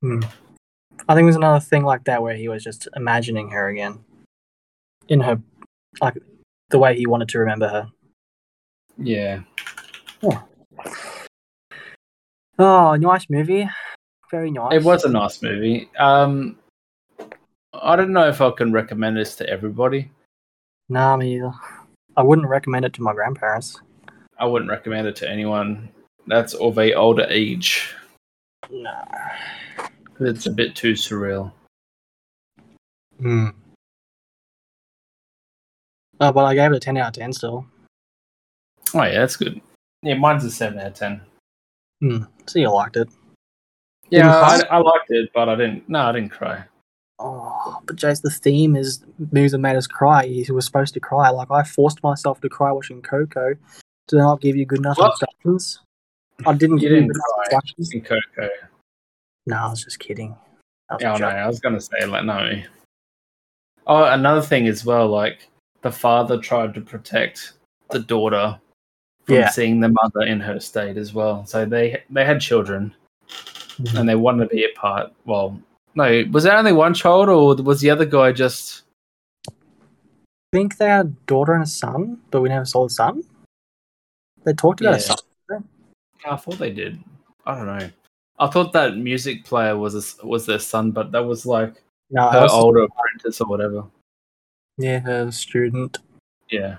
[0.03, 4.03] I think it was another thing like that where he was just imagining her again,
[5.07, 5.41] in her,
[6.01, 6.17] like
[6.69, 7.89] the way he wanted to remember her.
[8.97, 9.41] Yeah.
[10.21, 10.43] Oh,
[12.57, 13.69] nice movie,
[14.31, 14.73] very nice.
[14.73, 15.89] It was a nice movie.
[15.97, 16.57] Um,
[17.73, 20.11] I don't know if I can recommend this to everybody.
[20.89, 21.51] Nah, me either.
[22.15, 23.79] I wouldn't recommend it to my grandparents.
[24.39, 25.89] I wouldn't recommend it to anyone
[26.25, 27.93] that's of a older age.
[28.69, 29.05] Nah.
[30.19, 31.51] It's a bit too surreal.
[33.19, 33.49] Hmm.
[36.19, 37.65] Oh, but I gave it a ten out of ten still.
[38.93, 39.61] Oh yeah, that's good.
[40.01, 41.21] Yeah, mine's a seven out of ten.
[42.01, 42.23] Hmm.
[42.45, 43.09] So you liked it.
[44.09, 44.61] Yeah, I.
[44.69, 45.89] I liked it, but I didn't.
[45.89, 46.63] No, I didn't cry.
[47.19, 50.25] Oh, but Jase, the theme is movies that made us cry.
[50.25, 51.29] He was supposed to cry.
[51.29, 53.55] Like I forced myself to cry watching Coco.
[54.07, 55.11] Did I not give you good enough What?
[55.13, 55.79] instructions?
[56.45, 57.91] I didn't You give didn't you good enough instructions.
[57.93, 58.49] In Coco.
[59.47, 60.35] No, I was just kidding.
[60.91, 61.27] Was Oh no.
[61.27, 62.61] I was gonna say like no.
[63.87, 65.49] Oh, another thing as well, like
[65.81, 67.53] the father tried to protect
[67.89, 68.59] the daughter
[69.27, 69.49] from Yeah.
[69.49, 71.45] seeing the mother in her state as well.
[71.45, 72.95] So they they had children
[73.29, 73.99] Mhm.
[73.99, 75.13] and they wanted to be apart.
[75.25, 75.59] Well,
[75.95, 78.83] no, was there only one child or was the other guy just
[79.49, 79.51] I
[80.55, 83.21] think they had a daughter and a son, but we never saw the son.
[84.45, 85.15] They talked about a Yeah.
[85.49, 85.67] son.
[86.25, 86.99] I thought they did.
[87.45, 87.89] I don't know.
[88.39, 92.29] I thought that music player was a was their son, but that was like No,
[92.29, 93.83] her was- older apprentice or whatever.
[94.77, 95.97] yeah, her student.
[96.49, 96.77] Yeah.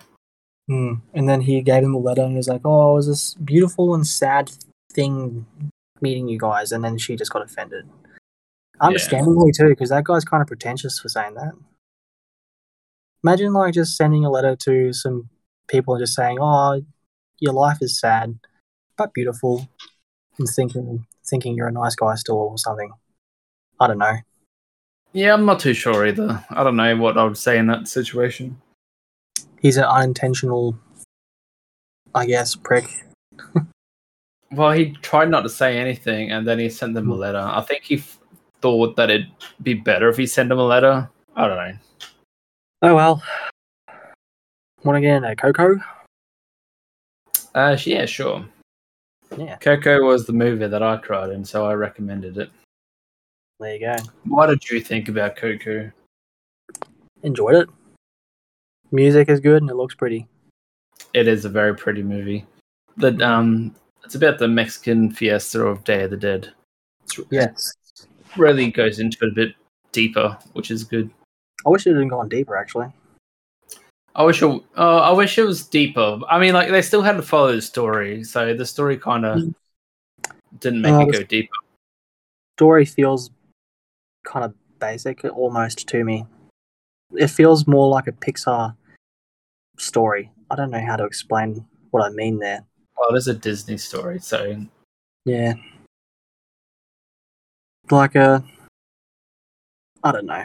[0.68, 0.94] Hmm.
[1.14, 3.34] And then he gave him a letter and he was like, "Oh, it was this
[3.34, 4.50] beautiful and sad
[4.92, 5.46] thing
[6.00, 7.88] meeting you guys," and then she just got offended.
[8.80, 11.52] Understandably too, because that guy's kind of pretentious for saying that.
[13.24, 15.30] Imagine like just sending a letter to some
[15.68, 16.82] people and just saying, "Oh,
[17.40, 18.38] your life is sad,
[18.96, 19.68] but beautiful,"
[20.38, 22.92] and thinking thinking you're a nice guy still or something.
[23.80, 24.18] I don't know.
[25.12, 26.44] Yeah, I'm not too sure either.
[26.50, 28.60] I don't know what I would say in that situation.
[29.60, 30.76] He's an unintentional,
[32.14, 32.84] I guess, prick.
[34.52, 37.20] Well, he tried not to say anything, and then he sent them a Hmm.
[37.20, 37.38] letter.
[37.38, 38.18] I think he f-
[38.62, 39.30] thought that it'd
[39.62, 41.10] be better if he sent them a letter.
[41.36, 41.78] I don't know.
[42.82, 43.22] Oh well.
[44.84, 45.76] Want to get into Coco?
[47.54, 48.44] Uh, sh- yeah, sure.
[49.36, 49.56] Yeah.
[49.58, 52.50] Coco was the movie that I cried in, so I recommended it.
[53.60, 53.96] There you go.
[54.24, 55.90] What did you think about Coco?
[57.22, 57.68] Enjoyed it.
[58.90, 60.26] Music is good and it looks pretty.
[61.14, 62.44] It is a very pretty movie.
[62.96, 63.74] The um,
[64.04, 66.52] it's about the Mexican fiesta of Day of the Dead.
[67.04, 67.74] It's, Yes.
[68.00, 69.54] it really goes into it a bit
[69.92, 71.10] deeper, which is good.
[71.66, 72.92] I wish it had gone deeper actually.
[74.14, 76.18] I wish it, uh, I wish it was deeper.
[76.28, 79.38] I mean, like they still had to follow the story, so the story kind of
[79.38, 79.54] Mm.
[80.60, 81.54] didn't make Uh, it go deeper.
[82.56, 83.30] Story feels
[84.24, 86.26] kind of basic almost to me.
[87.12, 88.76] It feels more like a Pixar
[89.78, 90.30] story.
[90.50, 92.64] I don't know how to explain what I mean there.
[92.96, 94.66] Well, it is a Disney story, so
[95.24, 95.54] Yeah.
[97.90, 98.44] Like a
[100.04, 100.44] I don't know.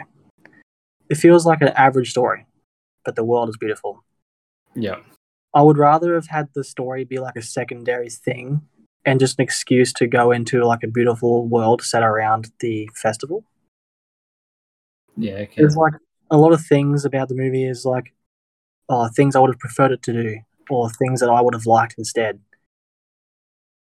[1.10, 2.46] It feels like an average story,
[3.04, 4.04] but the world is beautiful.
[4.74, 4.96] yeah,
[5.52, 8.62] I would rather have had the story be like a secondary thing
[9.04, 13.44] and just an excuse to go into like a beautiful world set around the festival.
[15.16, 15.54] yeah, okay.
[15.58, 15.92] There's like
[16.30, 18.12] a lot of things about the movie is like,
[18.88, 20.38] oh, things I would have preferred it to do,
[20.70, 22.40] or things that I would have liked instead.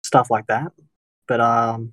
[0.04, 0.72] Stuff like that.
[1.28, 1.92] But um,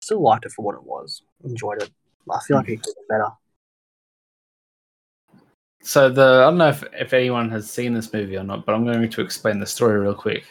[0.00, 1.22] still liked it for what it was.
[1.44, 1.90] Enjoyed it.
[2.30, 3.28] I feel like it could be better.
[5.82, 8.74] So the I don't know if, if anyone has seen this movie or not, but
[8.74, 10.44] I'm going to explain the story real quick.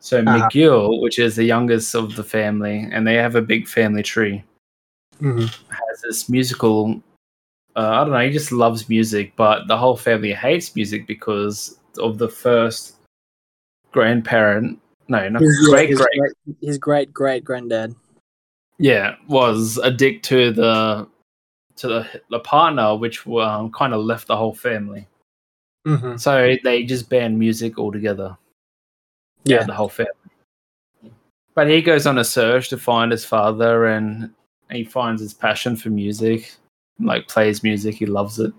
[0.00, 0.44] So Uh-huh.
[0.44, 4.42] Miguel, which is the youngest of the family, and they have a big family tree,
[5.20, 5.46] Mm-hmm.
[5.70, 7.02] has this musical.
[7.74, 8.20] Uh, I don't know.
[8.20, 12.96] He just loves music, but the whole family hates music because of the first
[13.92, 14.78] grandparent.
[15.08, 16.18] No, not His, great his, great.
[16.18, 17.94] great, his great great granddad.
[18.78, 21.08] Yeah, was addict to the
[21.76, 25.08] to the the partner, which um, kind of left the whole family.
[25.86, 26.16] Mm-hmm.
[26.16, 28.36] So they just banned music altogether.
[29.44, 29.64] Yeah.
[29.64, 30.12] the whole family.
[31.54, 34.30] But he goes on a search to find his father, and
[34.70, 36.54] he finds his passion for music.
[37.00, 38.52] Like plays music, he loves it.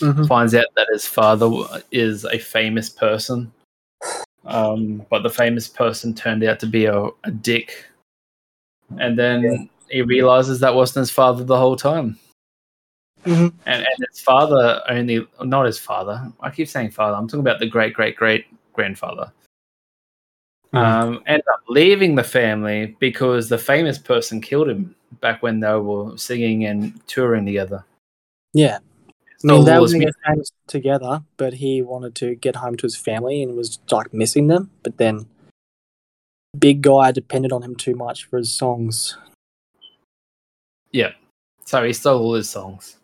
[0.00, 0.28] Mhm.
[0.28, 1.48] finds out that his father
[1.90, 3.50] is a famous person.
[4.44, 7.86] Um, but the famous person turned out to be a, a dick.
[8.98, 12.18] And then he realizes that wasn't his father the whole time.
[13.24, 13.54] Mhm.
[13.64, 16.30] And, and his father only, not his father.
[16.40, 17.16] I keep saying father.
[17.16, 19.32] I'm talking about the great great great grandfather.
[20.72, 25.72] Um, ended up leaving the family because the famous person killed him back when they
[25.74, 27.84] were singing and touring together.
[28.52, 28.78] Yeah.
[29.44, 30.00] I mean, they were going to music.
[30.00, 34.12] get famous together, but he wanted to get home to his family and was like
[34.12, 34.70] missing them.
[34.82, 35.26] But then,
[36.58, 39.16] big guy depended on him too much for his songs.
[40.90, 41.12] Yeah,
[41.64, 42.96] so he stole all his songs.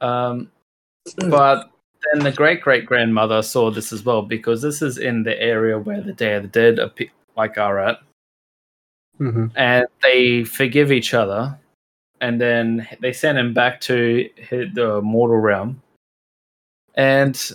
[0.00, 0.50] Um,
[1.28, 1.70] but
[2.12, 5.78] then the great great grandmother saw this as well because this is in the area
[5.78, 6.78] where the Day of the Dead
[7.36, 7.98] like are at,
[9.18, 11.58] hmm and they forgive each other,
[12.20, 15.82] and then they send him back to the mortal realm,
[16.94, 17.52] and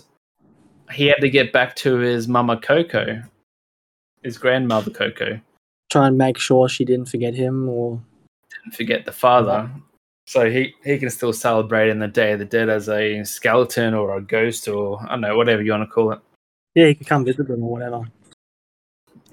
[0.91, 3.21] he had to get back to his mama Coco,
[4.23, 5.39] his grandmother Coco,
[5.89, 8.01] Try and make sure she didn't forget him, or
[8.65, 9.69] and forget the father.
[10.25, 13.93] So he, he can still celebrate in the Day of the Dead as a skeleton
[13.93, 16.19] or a ghost or I don't know, whatever you want to call it.
[16.75, 18.01] yeah, he could come visit them or whatever.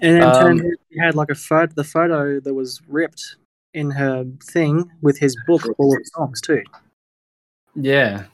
[0.01, 3.37] And then Um, turned out he had like a photo, the photo that was ripped
[3.73, 6.63] in her thing with his book full of songs too.
[7.75, 8.25] Yeah.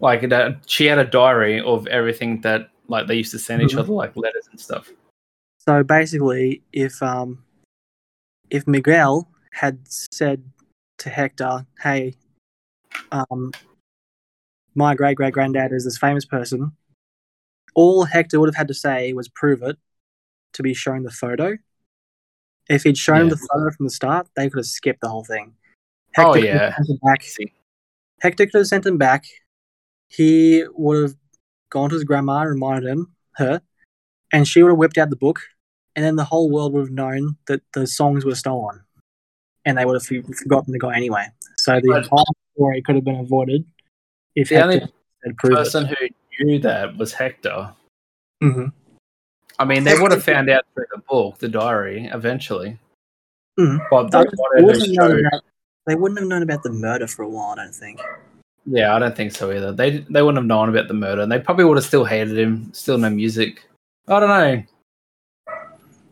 [0.00, 3.72] Like uh, she had a diary of everything that like they used to send each
[3.72, 3.80] Mhm.
[3.80, 4.92] other like letters and stuff.
[5.58, 7.44] So basically, if um,
[8.50, 9.78] if Miguel had
[10.12, 10.42] said
[10.98, 12.14] to Hector, "Hey,
[13.12, 13.52] um,
[14.74, 16.72] my great great granddad is this famous person,"
[17.74, 19.78] all Hector would have had to say was prove it
[20.54, 21.56] to be shown the photo.
[22.68, 23.30] If he'd shown Yeah.
[23.30, 25.54] the photo from the start, they could have skipped the whole thing.
[26.16, 26.74] Oh, yeah.
[26.82, 27.24] sent back.
[28.20, 29.24] Hector could have sent him back.
[30.08, 31.16] He would have
[31.70, 33.62] gone to his grandma and reminded him, her,
[34.32, 35.40] and she would have whipped out the book,
[35.94, 38.82] and then the whole world would have known that the songs were stolen,
[39.64, 40.04] and they would have
[40.36, 41.26] forgotten the guy anyway.
[41.58, 42.24] So the But- entire
[42.54, 43.64] story could have been avoided
[44.34, 44.80] if The Hector only
[45.24, 47.74] had proved person who knew that was Hector.
[48.40, 48.72] it.
[49.58, 52.78] Hmm I mean, they would have found out through the book, the diary, eventually.
[53.58, 53.80] Mhm.
[53.90, 54.18] But They
[54.62, 55.42] wouldn't, have known about,
[55.86, 58.00] they wouldn't have known about the murder for a while, I don't think.
[58.66, 59.72] Yeah, I don't think so either.
[59.72, 62.38] They they wouldn't have known about the murder, and they probably would have still hated
[62.38, 62.70] him.
[62.72, 63.66] Still no music.
[64.06, 64.62] I don't know.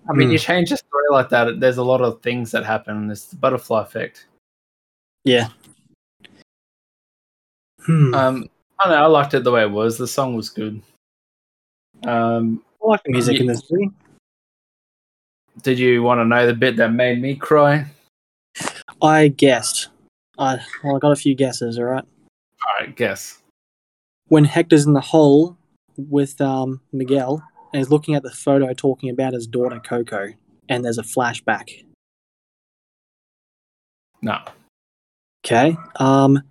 [0.08, 0.32] I mean, Hmm.
[0.32, 1.60] you change a story like that.
[1.60, 3.10] There's a lot of things that happen.
[3.10, 4.26] It's the butterfly effect.
[5.24, 5.48] Yeah.
[7.82, 8.14] Hmm.
[8.14, 8.48] Um,
[8.80, 9.04] I don't know.
[9.04, 9.98] I liked it the way it was.
[9.98, 10.80] The song was good.
[12.06, 13.90] Um, I like the music this movie.
[15.62, 17.86] did you want to know the bit that made me cry?
[19.02, 19.88] I guessed.
[20.38, 21.78] I well, I got a few guesses.
[21.78, 22.04] All right.
[22.04, 23.42] All right, guess.
[24.28, 25.56] When Hector's in the hole
[25.96, 30.32] with um, Miguel and he's looking at the photo, talking about his daughter Coco,
[30.68, 31.84] and there's a flashback.
[34.22, 34.38] No.
[35.44, 35.76] Okay.
[35.96, 36.42] Um,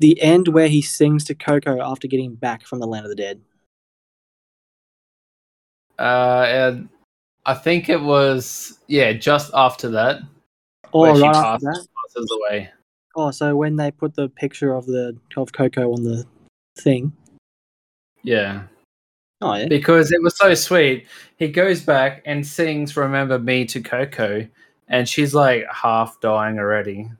[0.00, 3.16] the end where he sings to Coco after getting back from the land of the
[3.16, 3.40] dead.
[5.98, 6.88] Uh, and
[7.46, 10.20] I think it was yeah, just after that,
[10.92, 11.88] Oh, where she after passes, that.
[12.14, 12.70] passes away.
[13.16, 16.24] Oh, so when they put the picture of the of Coco on the
[16.78, 17.12] thing.
[18.22, 18.62] Yeah.
[19.40, 19.66] Oh yeah.
[19.68, 21.06] because it was so sweet.
[21.36, 24.46] He goes back and sings "Remember Me" to Coco,
[24.88, 27.10] and she's like half dying already.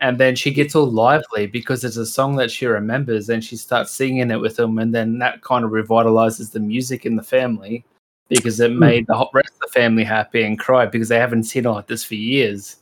[0.00, 3.56] And then she gets all lively because it's a song that she remembers, and she
[3.56, 7.22] starts singing it with him, and then that kind of revitalizes the music in the
[7.22, 7.84] family
[8.28, 11.44] because it made the whole rest of the family happy and cry because they haven't
[11.44, 12.76] seen it like this for years.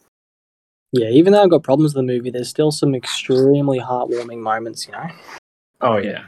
[0.93, 1.09] Yeah.
[1.09, 4.87] Even though I've got problems with the movie, there's still some extremely heartwarming moments.
[4.87, 5.09] You know,
[5.83, 6.25] Oh yeah,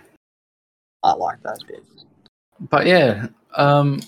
[1.02, 2.04] I like those bits.
[2.68, 4.00] but yeah, um,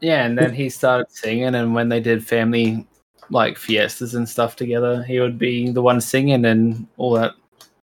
[0.00, 2.86] yeah, and then he started singing, and when they did family
[3.30, 7.34] like fiestas and stuff together, he would be the one singing and all that,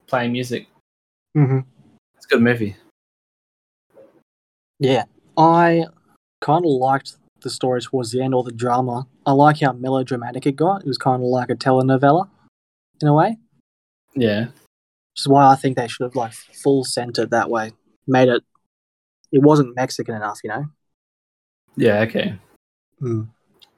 [0.06, 0.66] playing music.
[1.36, 1.60] Mm-hmm.
[2.16, 2.76] It's a good movie.
[4.78, 5.04] Yeah,
[5.36, 5.86] I
[6.40, 9.06] kind of liked the story towards the end, or the drama.
[9.26, 10.82] I like how melodramatic it got.
[10.82, 12.28] It was kind of like a telenovela,
[13.00, 13.36] in a way.
[14.14, 17.72] Yeah, Which is why I think they should have like full centered that way.
[18.06, 18.42] Made it.
[19.32, 20.64] It wasn't Mexican enough, you know.
[21.76, 22.38] yeah, okay.
[23.00, 23.28] Mm.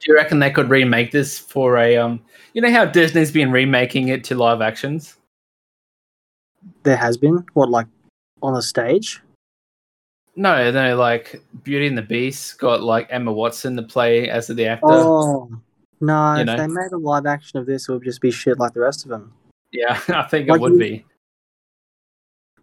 [0.03, 2.21] Do you reckon they could remake this for a um?
[2.53, 5.17] You know how Disney's been remaking it to live actions?
[6.83, 7.87] There has been what like
[8.41, 9.21] on a stage.
[10.35, 14.65] No, no, like Beauty and the Beast got like Emma Watson to play as the
[14.65, 14.87] actor.
[14.87, 15.49] Oh
[16.01, 16.35] no!
[16.35, 16.57] You if know?
[16.57, 19.05] they made a live action of this, it would just be shit like the rest
[19.05, 19.31] of them.
[19.71, 21.05] Yeah, I think Like it would you- be.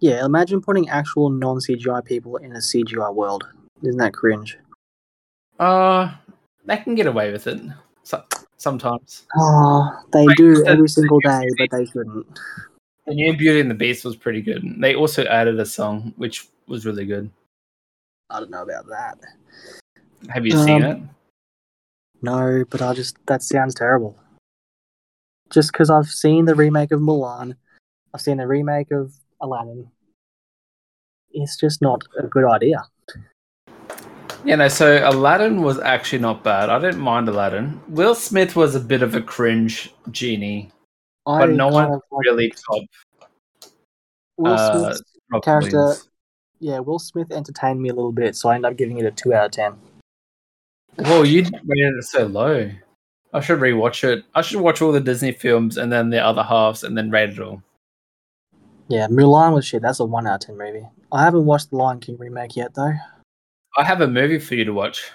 [0.00, 3.46] Yeah, imagine putting actual non CGI people in a CGI world.
[3.82, 4.58] Isn't that cringe?
[5.58, 6.14] Uh,
[6.66, 7.60] they can get away with it
[8.02, 8.24] so-
[8.56, 9.26] sometimes.
[9.36, 12.26] Oh, they Like, do the- every single the- day, but they shouldn't.
[13.06, 14.62] The new Beauty and the Beast was pretty good.
[14.78, 17.30] They also added a song which was really good.
[18.28, 19.18] I don't know about that.
[20.28, 21.02] Have you seen Um, it?
[22.22, 24.16] No, but I just that sounds terrible.
[25.48, 27.56] Just because I've seen the remake of Mulan,
[28.14, 29.90] I've seen the remake of Aladdin.
[31.32, 32.84] It's just not a good idea.
[34.44, 36.70] Yeah, know, so Aladdin was actually not bad.
[36.70, 37.80] I didn't mind Aladdin.
[37.88, 40.70] Will Smith was a bit of a cringe genie,
[41.26, 42.84] I but no one like really top
[44.38, 45.02] Will uh, Smith's
[45.44, 45.76] character.
[45.76, 46.08] Williams.
[46.58, 49.10] Yeah, Will Smith entertained me a little bit, so I ended up giving it a
[49.10, 49.74] two out of ten.
[50.96, 52.70] Whoa, you rated it so low.
[53.32, 54.24] I should rewatch it.
[54.34, 57.30] I should watch all the Disney films and then the other halves and then rate
[57.30, 57.62] it all.
[58.88, 59.82] Yeah, Mulan was shit.
[59.82, 60.86] That's a one out of ten movie.
[61.12, 62.92] I haven't watched the Lion King remake yet, though.
[63.76, 65.10] I have a movie for you to watch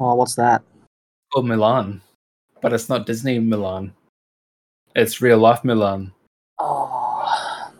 [0.00, 0.62] Oh, what's that?
[1.32, 2.00] called Milan,
[2.60, 3.92] but it's not Disney Milan.
[4.96, 6.12] It's real life Milan.
[6.58, 7.72] Oh,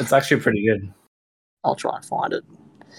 [0.00, 0.92] It's actually pretty good.
[1.64, 2.44] I'll try and find it.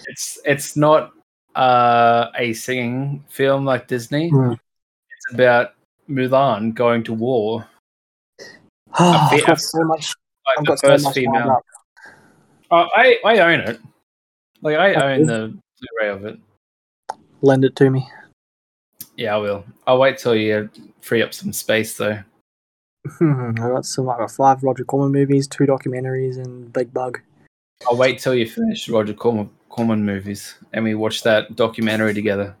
[0.06, 1.12] It's it's not
[1.56, 4.28] uh, a singing film like Disney.
[4.30, 4.52] Hmm.
[4.52, 5.74] It's about
[6.08, 7.66] Mulan going to war.
[8.98, 10.14] Oh, I've got so much.
[10.46, 11.60] Like I've the got so much female.
[12.70, 13.80] Oh, I I own it.
[14.62, 15.02] Like I Okay.
[15.20, 16.38] own the Blu-ray of it.
[17.42, 18.08] Lend it to me.
[19.16, 19.64] Yeah, I will.
[19.86, 20.70] I'll wait till you
[21.00, 22.22] free up some space though.
[23.20, 24.06] I got some.
[24.06, 27.20] like five Roger Corman movies, two documentaries, and Big Bug.
[27.88, 32.56] I'll wait till you finish Roger Corman, Corman movies and we watch that documentary together.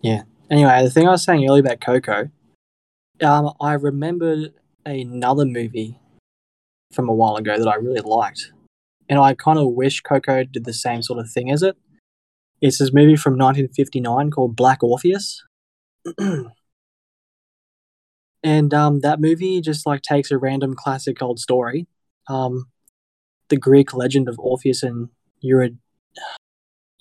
[0.00, 0.22] Yeah.
[0.50, 2.30] Anyway, the thing I was saying earlier about Coco,
[3.22, 4.52] um, I remembered
[4.84, 5.98] another movie
[6.92, 8.52] from a while ago that I really liked,
[9.08, 11.76] and I kind of wish Coco did the same sort of thing as it.
[12.64, 15.44] It's this movie from 1959 called Black Orpheus,
[18.42, 21.86] and um, that movie just like takes a random classic old story,
[22.26, 22.70] um,
[23.48, 25.10] the Greek legend of Orpheus and
[25.44, 25.76] Eurid-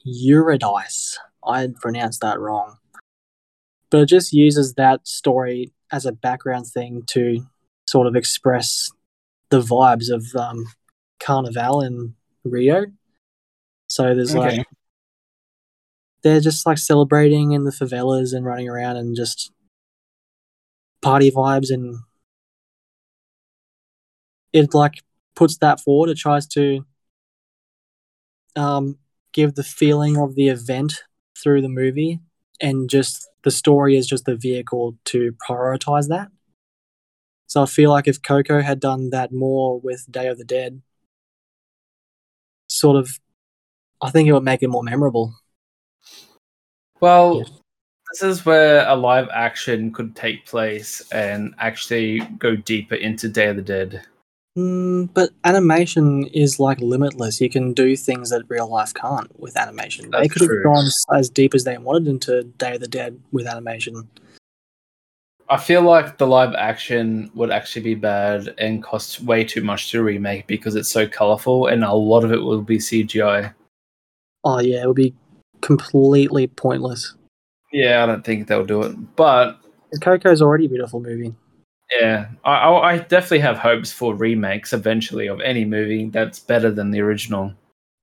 [0.03, 1.17] Eurydice.
[1.45, 2.77] I pronounced that wrong
[3.93, 7.45] but it just uses that story as a background thing to
[7.87, 8.89] sort of express
[9.49, 10.65] the vibes of um,
[11.19, 12.87] Carnival in Rio.
[13.85, 14.63] So there's like Okay.
[16.23, 19.51] They're just like celebrating in the favelas and running around and just
[21.01, 21.97] party vibes and
[24.53, 25.03] it like
[25.35, 26.09] puts that forward.
[26.09, 26.85] It tries to
[28.55, 28.97] um,
[29.33, 31.03] give the feeling of the event
[31.41, 32.19] through the movie
[32.61, 36.29] and just the story is just the vehicle to prioritize that.
[37.47, 40.81] So I feel like if Coco had done that more with Day of the Dead,
[42.69, 43.19] sort of,
[44.01, 45.33] I think it would make it more memorable.
[47.03, 47.43] Well, Yeah.
[48.13, 53.47] this is where a live action could take place and actually go deeper into Day
[53.49, 54.03] of the Dead.
[54.57, 57.41] Mm, but animation is like limitless.
[57.41, 60.11] You can do things that real life can't with animation.
[60.11, 63.19] they That's could have gone as deep as they wanted into Day of the Dead
[63.33, 64.07] with animation.
[65.49, 69.91] I feel like the live action would actually be bad and cost way too much
[69.91, 73.53] to remake because it's so colorful and a lot of it will be CGI.
[74.45, 75.13] Oh yeah, it would be
[75.63, 77.15] completely pointless.
[77.71, 79.15] Yeah, I don't think they'll do it.
[79.15, 79.57] But
[80.01, 81.33] Coco's already a beautiful movie.
[81.99, 86.69] yeah, I, I, I definitely have hopes for remakes eventually of any movie that's better
[86.69, 87.53] than the original.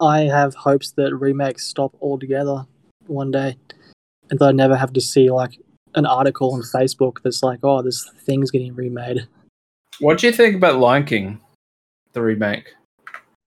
[0.01, 2.67] I have hopes that remakes stop altogether
[3.07, 3.57] one day,
[4.31, 5.59] and that I never have to see like
[5.95, 9.27] an article on Facebook that's like, "Oh, this thing's getting remade."
[9.99, 11.41] What do you think about Lion King,
[12.13, 12.73] the remake?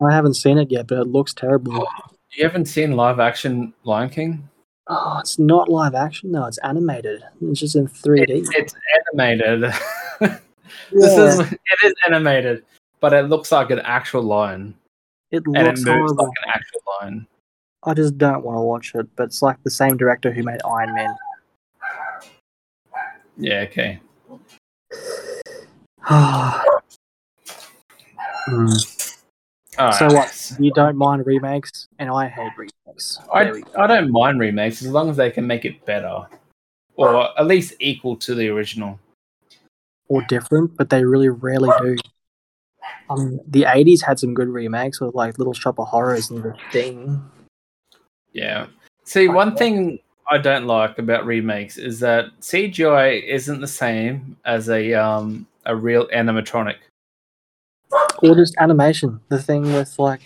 [0.01, 1.87] I haven't seen it yet, but it looks terrible.
[1.87, 4.49] Oh, You haven't seen live action Lion King?
[4.87, 7.23] Oh, it's not live action though; it's animated.
[7.41, 8.25] It's just in 3D.
[8.29, 8.75] It's, it's
[9.07, 9.71] animated.
[10.91, 12.65] this is it is animated,
[12.99, 14.73] but it looks like an actual lion,
[15.31, 16.25] it and it looks moves horrible.
[16.25, 17.27] like an actual lion.
[17.83, 19.07] I just don't want to watch it.
[19.15, 21.15] But it's like the same director who made Iron Man.
[23.37, 23.99] Yeah, okay.
[28.45, 28.73] Hmm.
[29.77, 30.53] All So what?
[30.59, 33.19] You don't mind remakes, and I hate remakes.
[33.33, 33.71] I, There we go.
[33.77, 36.27] I don't mind remakes as long as they can make it better,
[36.95, 38.99] or at least equal to the original.
[40.09, 41.95] or different, but they really rarely do.
[43.09, 46.55] Um, the '80s had some good remakes with like Little Shop of Horrors and The
[46.71, 47.23] Thing.
[48.33, 48.67] Yeah.
[49.05, 49.99] See, one thing
[50.29, 55.75] I don't like about remakes is that CGI isn't the same as a um a
[55.75, 56.75] real animatronic.
[58.21, 59.19] Or just animation.
[59.29, 60.21] The thing with like,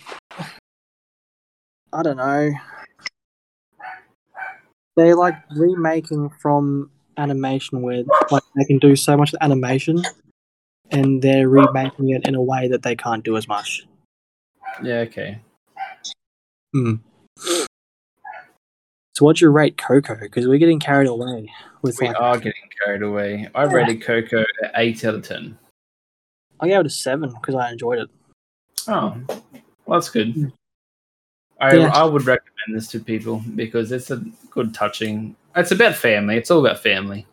[1.92, 2.50] I don't know.
[4.96, 10.02] They're like remaking from animation where like they can do so much with animation,
[10.90, 13.86] and they're remaking it in a way that they can't do as much.
[14.82, 15.40] Yeah, okay.
[16.72, 16.94] Hmm.
[19.18, 20.16] So, what'd you rate Coco?
[20.20, 21.50] Because we're getting carried away
[21.82, 22.52] with We like are getting
[22.84, 23.48] carried away.
[23.54, 23.72] I Yeah.
[23.72, 25.58] rated Coco at 8 out of 10.
[26.60, 28.08] I gave it a seven because I enjoyed it.
[28.86, 29.20] Oh,
[29.86, 30.52] well, that's good.
[31.60, 31.90] I, Yeah.
[31.92, 35.36] I would recommend this to people because it's a good touching.
[35.56, 36.36] It's about family.
[36.36, 37.26] It's all about family.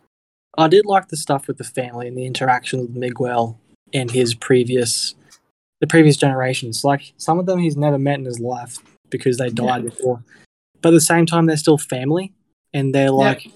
[0.58, 3.58] I did like the stuff with the family and the interaction with Miguel
[3.92, 5.14] and his previous,
[5.80, 6.82] the previous generations.
[6.82, 8.78] Like some of them he's never met in his life
[9.10, 10.24] because they died before,
[10.80, 12.32] but at the same time they're still family
[12.72, 13.46] and they're like,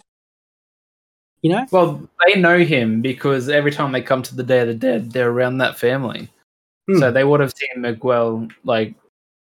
[1.42, 4.68] you know, Well, they know him because every time they come to the Day of
[4.68, 6.28] the Dead, they're around that family.
[6.88, 6.98] Hmm.
[6.98, 8.94] So they would have seen Miguel, like,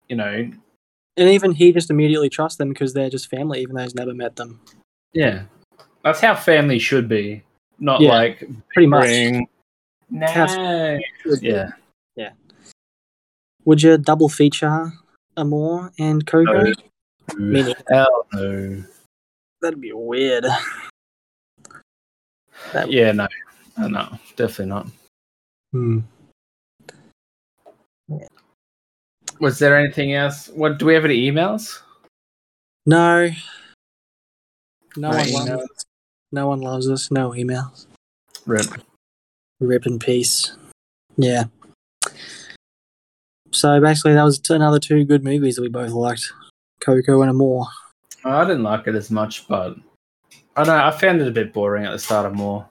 [0.07, 0.49] you know,
[1.15, 4.13] and even he just immediately trusts them because they're just family, even though he's never
[4.13, 4.59] met them.
[5.13, 5.43] yeah.
[6.03, 7.43] That's how family should be.
[7.79, 9.03] Not Yeah, like Pretty much.
[9.05, 9.47] bring.
[10.21, 10.99] Have- No.
[11.41, 11.69] Yeah.
[13.65, 14.91] Would you double feature
[15.37, 16.63] Amour and Coco?
[16.65, 16.73] No.
[17.37, 18.83] Meaning- Hell no.
[19.61, 20.45] That'd be weird.
[22.71, 23.27] That- Yeah, no.
[23.77, 24.87] No, no, definitely not.
[25.71, 25.99] Hmm.
[29.39, 30.47] Was there anything else?
[30.49, 31.81] What do we have any emails?
[32.85, 33.29] No.
[34.95, 35.63] No No one loves emails.
[35.63, 35.85] us.
[36.31, 37.11] No one loves us.
[37.11, 37.87] No emails.
[38.45, 38.65] Rip.
[39.59, 40.55] Rip in peace.
[41.17, 41.45] Yeah.
[43.51, 46.31] So basically, that was another two good movies that we both liked
[46.79, 47.65] Coco and Amour.
[48.25, 49.75] I didn't like it as much, but
[50.55, 50.75] I know.
[50.75, 52.67] I found it a bit boring at the start of Amour.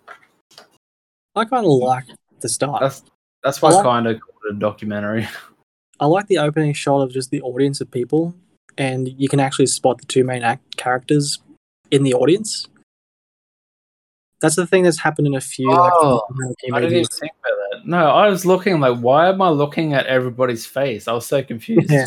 [1.34, 2.04] I kind of like
[2.40, 2.80] the start.
[2.80, 3.02] That's
[3.42, 5.28] that's why I I kind of called it a documentary.
[6.00, 8.34] I like the opening shot of just the audience of people,
[8.76, 11.38] and you can actually spot the two main act- characters
[11.90, 12.68] in the audience.
[14.40, 15.70] That's the thing that's happened in a few.
[15.70, 17.86] Oh, like, I didn't even think about that.
[17.86, 21.06] No, I was looking like, why am I looking at everybody's face?
[21.06, 21.90] I was so confused.
[21.90, 22.06] Yeah.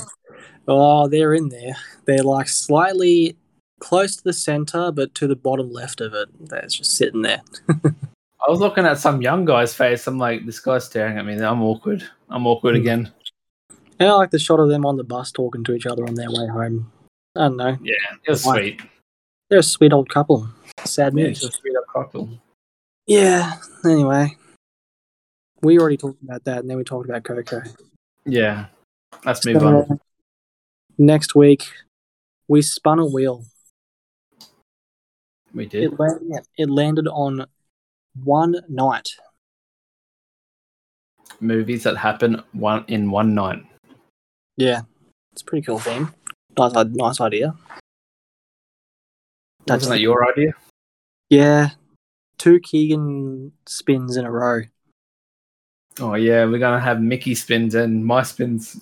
[0.67, 1.77] Oh, they're in there.
[2.05, 3.37] They're like slightly
[3.79, 6.29] close to the center, but to the bottom left of it.
[6.39, 7.41] They're just sitting there.
[7.69, 10.05] I was looking at some young guy's face.
[10.07, 11.33] I'm like, this guy's staring at me.
[11.33, 12.03] I'm awkward.
[12.29, 13.11] I'm awkward again.
[13.99, 16.15] And I like the shot of them on the bus talking to each other on
[16.15, 16.91] their way home.
[17.35, 17.77] I don't know.
[17.81, 17.93] Yeah,
[18.25, 18.81] it was sweet.
[19.49, 20.49] They're a sweet old couple.
[20.83, 21.43] Sad news.
[21.43, 22.29] a sweet up couple.
[23.07, 23.53] Yeah.
[23.83, 24.35] Anyway,
[25.61, 27.61] we already talked about that, and then we talked about Coco.
[28.25, 28.67] Yeah,
[29.25, 29.99] let's move on.
[30.97, 31.67] Next week,
[32.47, 33.45] we spun a wheel.
[35.55, 35.83] We did.
[35.83, 37.45] It, land, it landed on
[38.23, 39.07] one night.
[41.39, 43.63] Movies that happen one in one night.
[44.57, 44.81] Yeah,
[45.31, 46.13] it's a pretty cool theme.
[46.57, 47.55] Nice, nice idea.
[49.65, 50.53] That's Wasn't that your idea?
[51.29, 51.71] yeah,
[52.37, 54.61] two Kegan spins in a row.
[55.99, 58.81] Oh yeah, we're gonna have Mickey spins and my spins.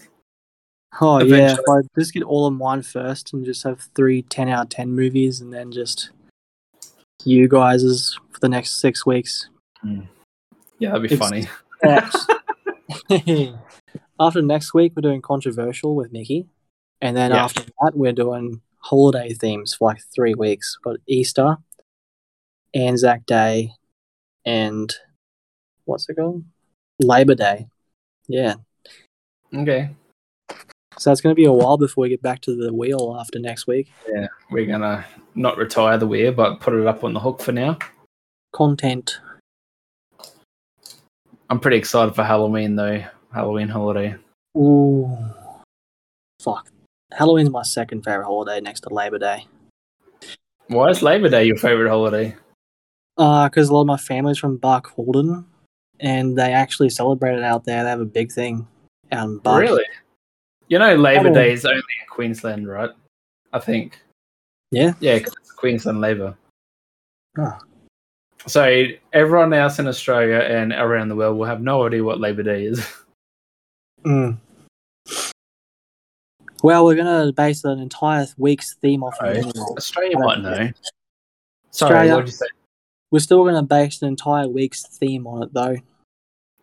[1.00, 4.50] Oh yeah, if I just get all in one first and just have three 10
[4.50, 6.10] out of 10 movies and then just
[7.26, 9.50] you guys' for the next six weeks.
[9.82, 10.02] Hmm.
[10.80, 11.48] Yeah, that'd be It's- funny.
[14.20, 16.48] after next week, we're doing controversial with Mickey.
[17.02, 17.44] And then Yeah.
[17.44, 20.78] after that, we're doing holiday themes for like three weeks.
[20.86, 21.58] We've got Easter,
[22.74, 23.72] Anzac Day,
[24.46, 24.94] and
[25.86, 26.44] what's it called?
[27.02, 27.68] Labor Day.
[28.28, 28.56] Yeah.
[29.54, 29.90] Okay.
[30.98, 33.40] So it's going to be a while before we get back to the wheel after
[33.40, 33.92] next week.
[34.14, 37.52] Yeah, we're gonna not retire the wheel, but put it up on the hook for
[37.52, 37.78] now.
[38.54, 39.20] Content.
[41.50, 43.04] I'm pretty excited for Halloween though.
[43.34, 44.16] Halloween holiday.
[44.58, 45.18] Ooh.
[46.40, 46.70] Fuck.
[47.12, 49.48] Halloween's my second favorite holiday next to Labor Day.
[50.68, 52.36] Why is Labor Day your favorite holiday?
[53.18, 55.46] Uh, because a lot of my family's from Barcaldine,
[56.00, 57.84] and they actually celebrate it out there.
[57.84, 58.68] They have a big thing
[59.12, 59.62] out in Buck.
[59.62, 59.86] Really?
[60.70, 61.34] You know, Labor Oh.
[61.34, 62.90] Day is only in Queensland, right?
[63.52, 64.02] I think.
[64.72, 64.94] Yeah.
[65.00, 66.36] Yeah, 'cause it's Queensland Labor.
[67.38, 67.58] Oh.
[68.48, 72.44] So everyone else in Australia and around the world will have no idea what Labor
[72.44, 72.80] Day is.
[74.04, 74.38] Mm.
[76.62, 79.46] Well, we're gonna base an entire week's theme off of Right.
[79.78, 80.50] Australia might know.
[80.66, 80.72] know.
[81.72, 82.16] Sorry, Australia.
[82.16, 82.46] what did you say?
[83.12, 85.78] We're still gonna base an entire week's theme on it, though.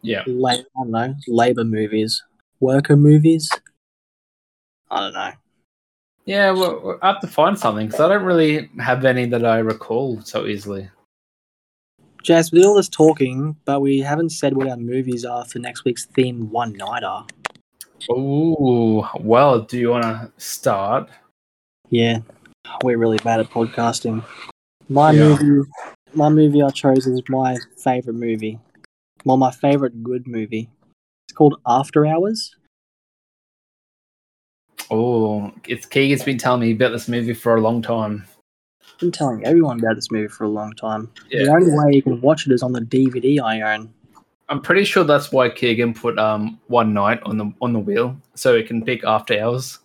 [0.02, 0.22] Yeah.
[0.26, 2.22] La- I don't know, labor movies,
[2.60, 3.48] worker movies.
[4.90, 5.30] I don't know.
[6.26, 9.44] Yeah, well, well, I have to find something because I don't really have any that
[9.44, 10.88] I recall so easily.
[12.22, 15.58] Jess, we did all this talking, but we haven't said what our movies are for
[15.58, 17.22] next week's theme one nighter.
[18.10, 21.08] Oh, well, do you want to start?
[21.88, 22.18] Yeah,
[22.82, 24.24] we're really bad at podcasting.
[24.88, 25.36] My Yeah.
[25.38, 25.68] movie,
[26.12, 28.58] my movie I chose is my favorite movie.
[29.24, 30.68] Well, my favorite good movie.
[31.26, 32.54] It's called After Hours.
[34.90, 38.24] Oh, it's Kegan's been telling me about this movie for a long time.
[38.82, 41.10] I've been telling everyone about this movie for a long time.
[41.30, 43.92] The only way you can watch it is on the DVD I own.
[44.48, 48.16] I'm pretty sure that's why Kegan put um one night on the on the wheel
[48.34, 49.78] so he can pick after hours.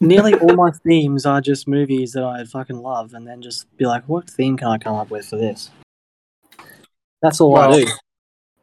[0.00, 3.84] Nearly all my themes are just movies that I fucking love, and then just be
[3.84, 5.70] like, what theme can I come up with for this?
[7.20, 7.90] That's all Well, I do.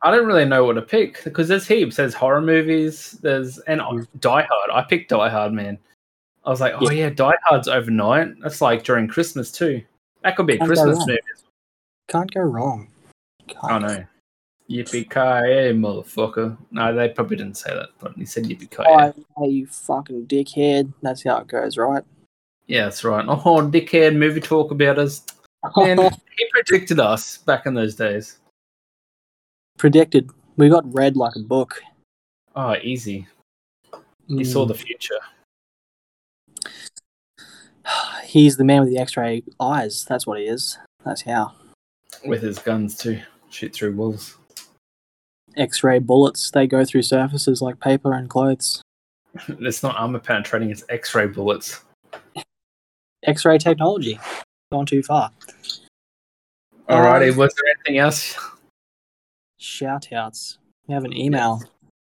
[0.04, 1.96] I don't really know what to pick because there's heaps.
[1.96, 3.18] There's horror movies.
[3.22, 4.08] There's and Mm.
[4.20, 4.72] Die Hard.
[4.74, 5.78] I picked Die Hard, man.
[6.44, 8.40] I was like, oh yeah, Die Hard's overnight.
[8.42, 9.84] That's like during Christmas too.
[10.24, 11.20] That could be a Can't go Christmas movie.
[12.08, 12.90] Can't go wrong.
[13.48, 14.06] Can't I know.
[14.70, 16.58] Yippee ki motherfucker.
[16.72, 20.26] No, they probably didn't say that, but he said yippee ki Oh, hey, you fucking
[20.28, 20.92] dickhead.
[21.02, 22.04] That's how it goes, right?
[22.68, 23.26] Yeah, that's right.
[23.28, 23.36] Oh,
[23.70, 25.24] dickhead movie talk about us.
[25.76, 25.98] Man,
[26.38, 28.38] he predicted us back in those days.
[29.82, 30.30] Predicted.
[30.58, 31.82] We got read like a book.
[32.56, 33.28] Oh, easy.
[34.28, 35.18] He saw the future.
[36.64, 36.72] Mm.
[38.26, 40.06] He's the man with the X-ray eyes.
[40.08, 40.78] That's what he is.
[41.04, 41.54] That's how.
[42.24, 43.22] with his guns too.
[43.50, 44.38] Shoot through walls.
[45.58, 46.52] X-ray bullets.
[46.52, 48.84] They go through surfaces like paper and clothes.
[49.48, 51.82] It's not armor penetrating, it's X ray bullets.
[53.24, 54.20] X-ray technology.
[54.72, 55.32] Gone too far.
[56.88, 58.38] Alrighty, Um, was there anything else?
[59.62, 60.58] Shout outs.
[60.88, 61.62] We have an email.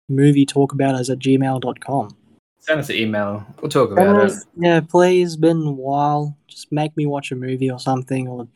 [0.08, 2.16] Movie talk about us at gmail.com.
[2.58, 3.46] Send us an email.
[3.62, 4.32] We'll talk about it.
[4.56, 6.36] Yeah, please, been a while.
[6.48, 8.48] Just make me watch a movie or something, or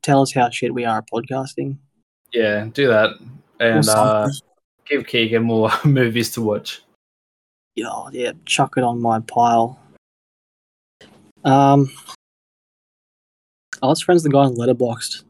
[0.00, 1.76] tell us how shit we are at podcasting.
[2.32, 3.10] Yeah, do that.
[3.60, 4.30] And uh,
[4.88, 6.82] give Kegan more movies to watch.
[7.74, 9.78] yeah, yeah, chuck it on my pile.
[11.44, 11.90] Um,
[13.82, 15.24] I was friends with the guy on Letterboxd,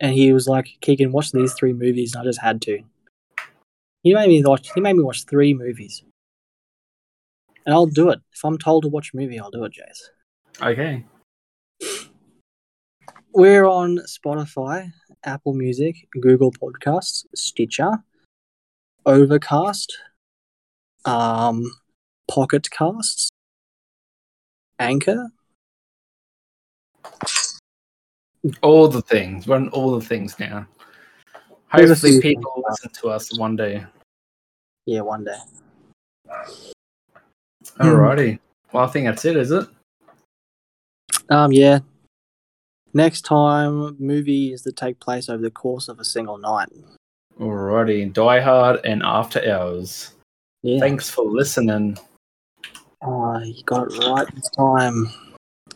[0.00, 2.82] and he was like, "Kegan, watch these three movies," and I just had to.
[4.02, 4.70] He made me watch.
[4.74, 6.02] He made me watch three movies,
[7.64, 9.38] and I'll do it if I'm told to watch a movie.
[9.38, 10.10] I'll do it, Jase.
[10.60, 11.04] Okay.
[13.32, 14.92] We're on Spotify,
[15.24, 18.02] Apple Music, Google Podcasts, Stitcher,
[19.04, 19.98] Overcast,
[21.04, 21.62] um,
[22.28, 23.28] Pocket Casts,
[24.78, 25.28] Anchor.
[28.62, 29.46] All the things.
[29.46, 30.66] We're on all the things now.
[31.68, 32.64] Hopefully people things.
[32.68, 33.84] listen to us one day.
[34.86, 35.38] Yeah, one day.
[37.78, 38.38] Alrighty.
[38.72, 39.66] Well I think that's it, is it?
[41.28, 41.80] Um, yeah.
[42.94, 46.68] Next time, movies that take place over the course of a single night.
[47.38, 48.12] Alrighty.
[48.12, 50.12] Die Hard and After Hours.
[50.62, 50.80] Yeah.
[50.80, 51.98] Thanks for listening.
[53.02, 55.08] Oh, you got it right this time.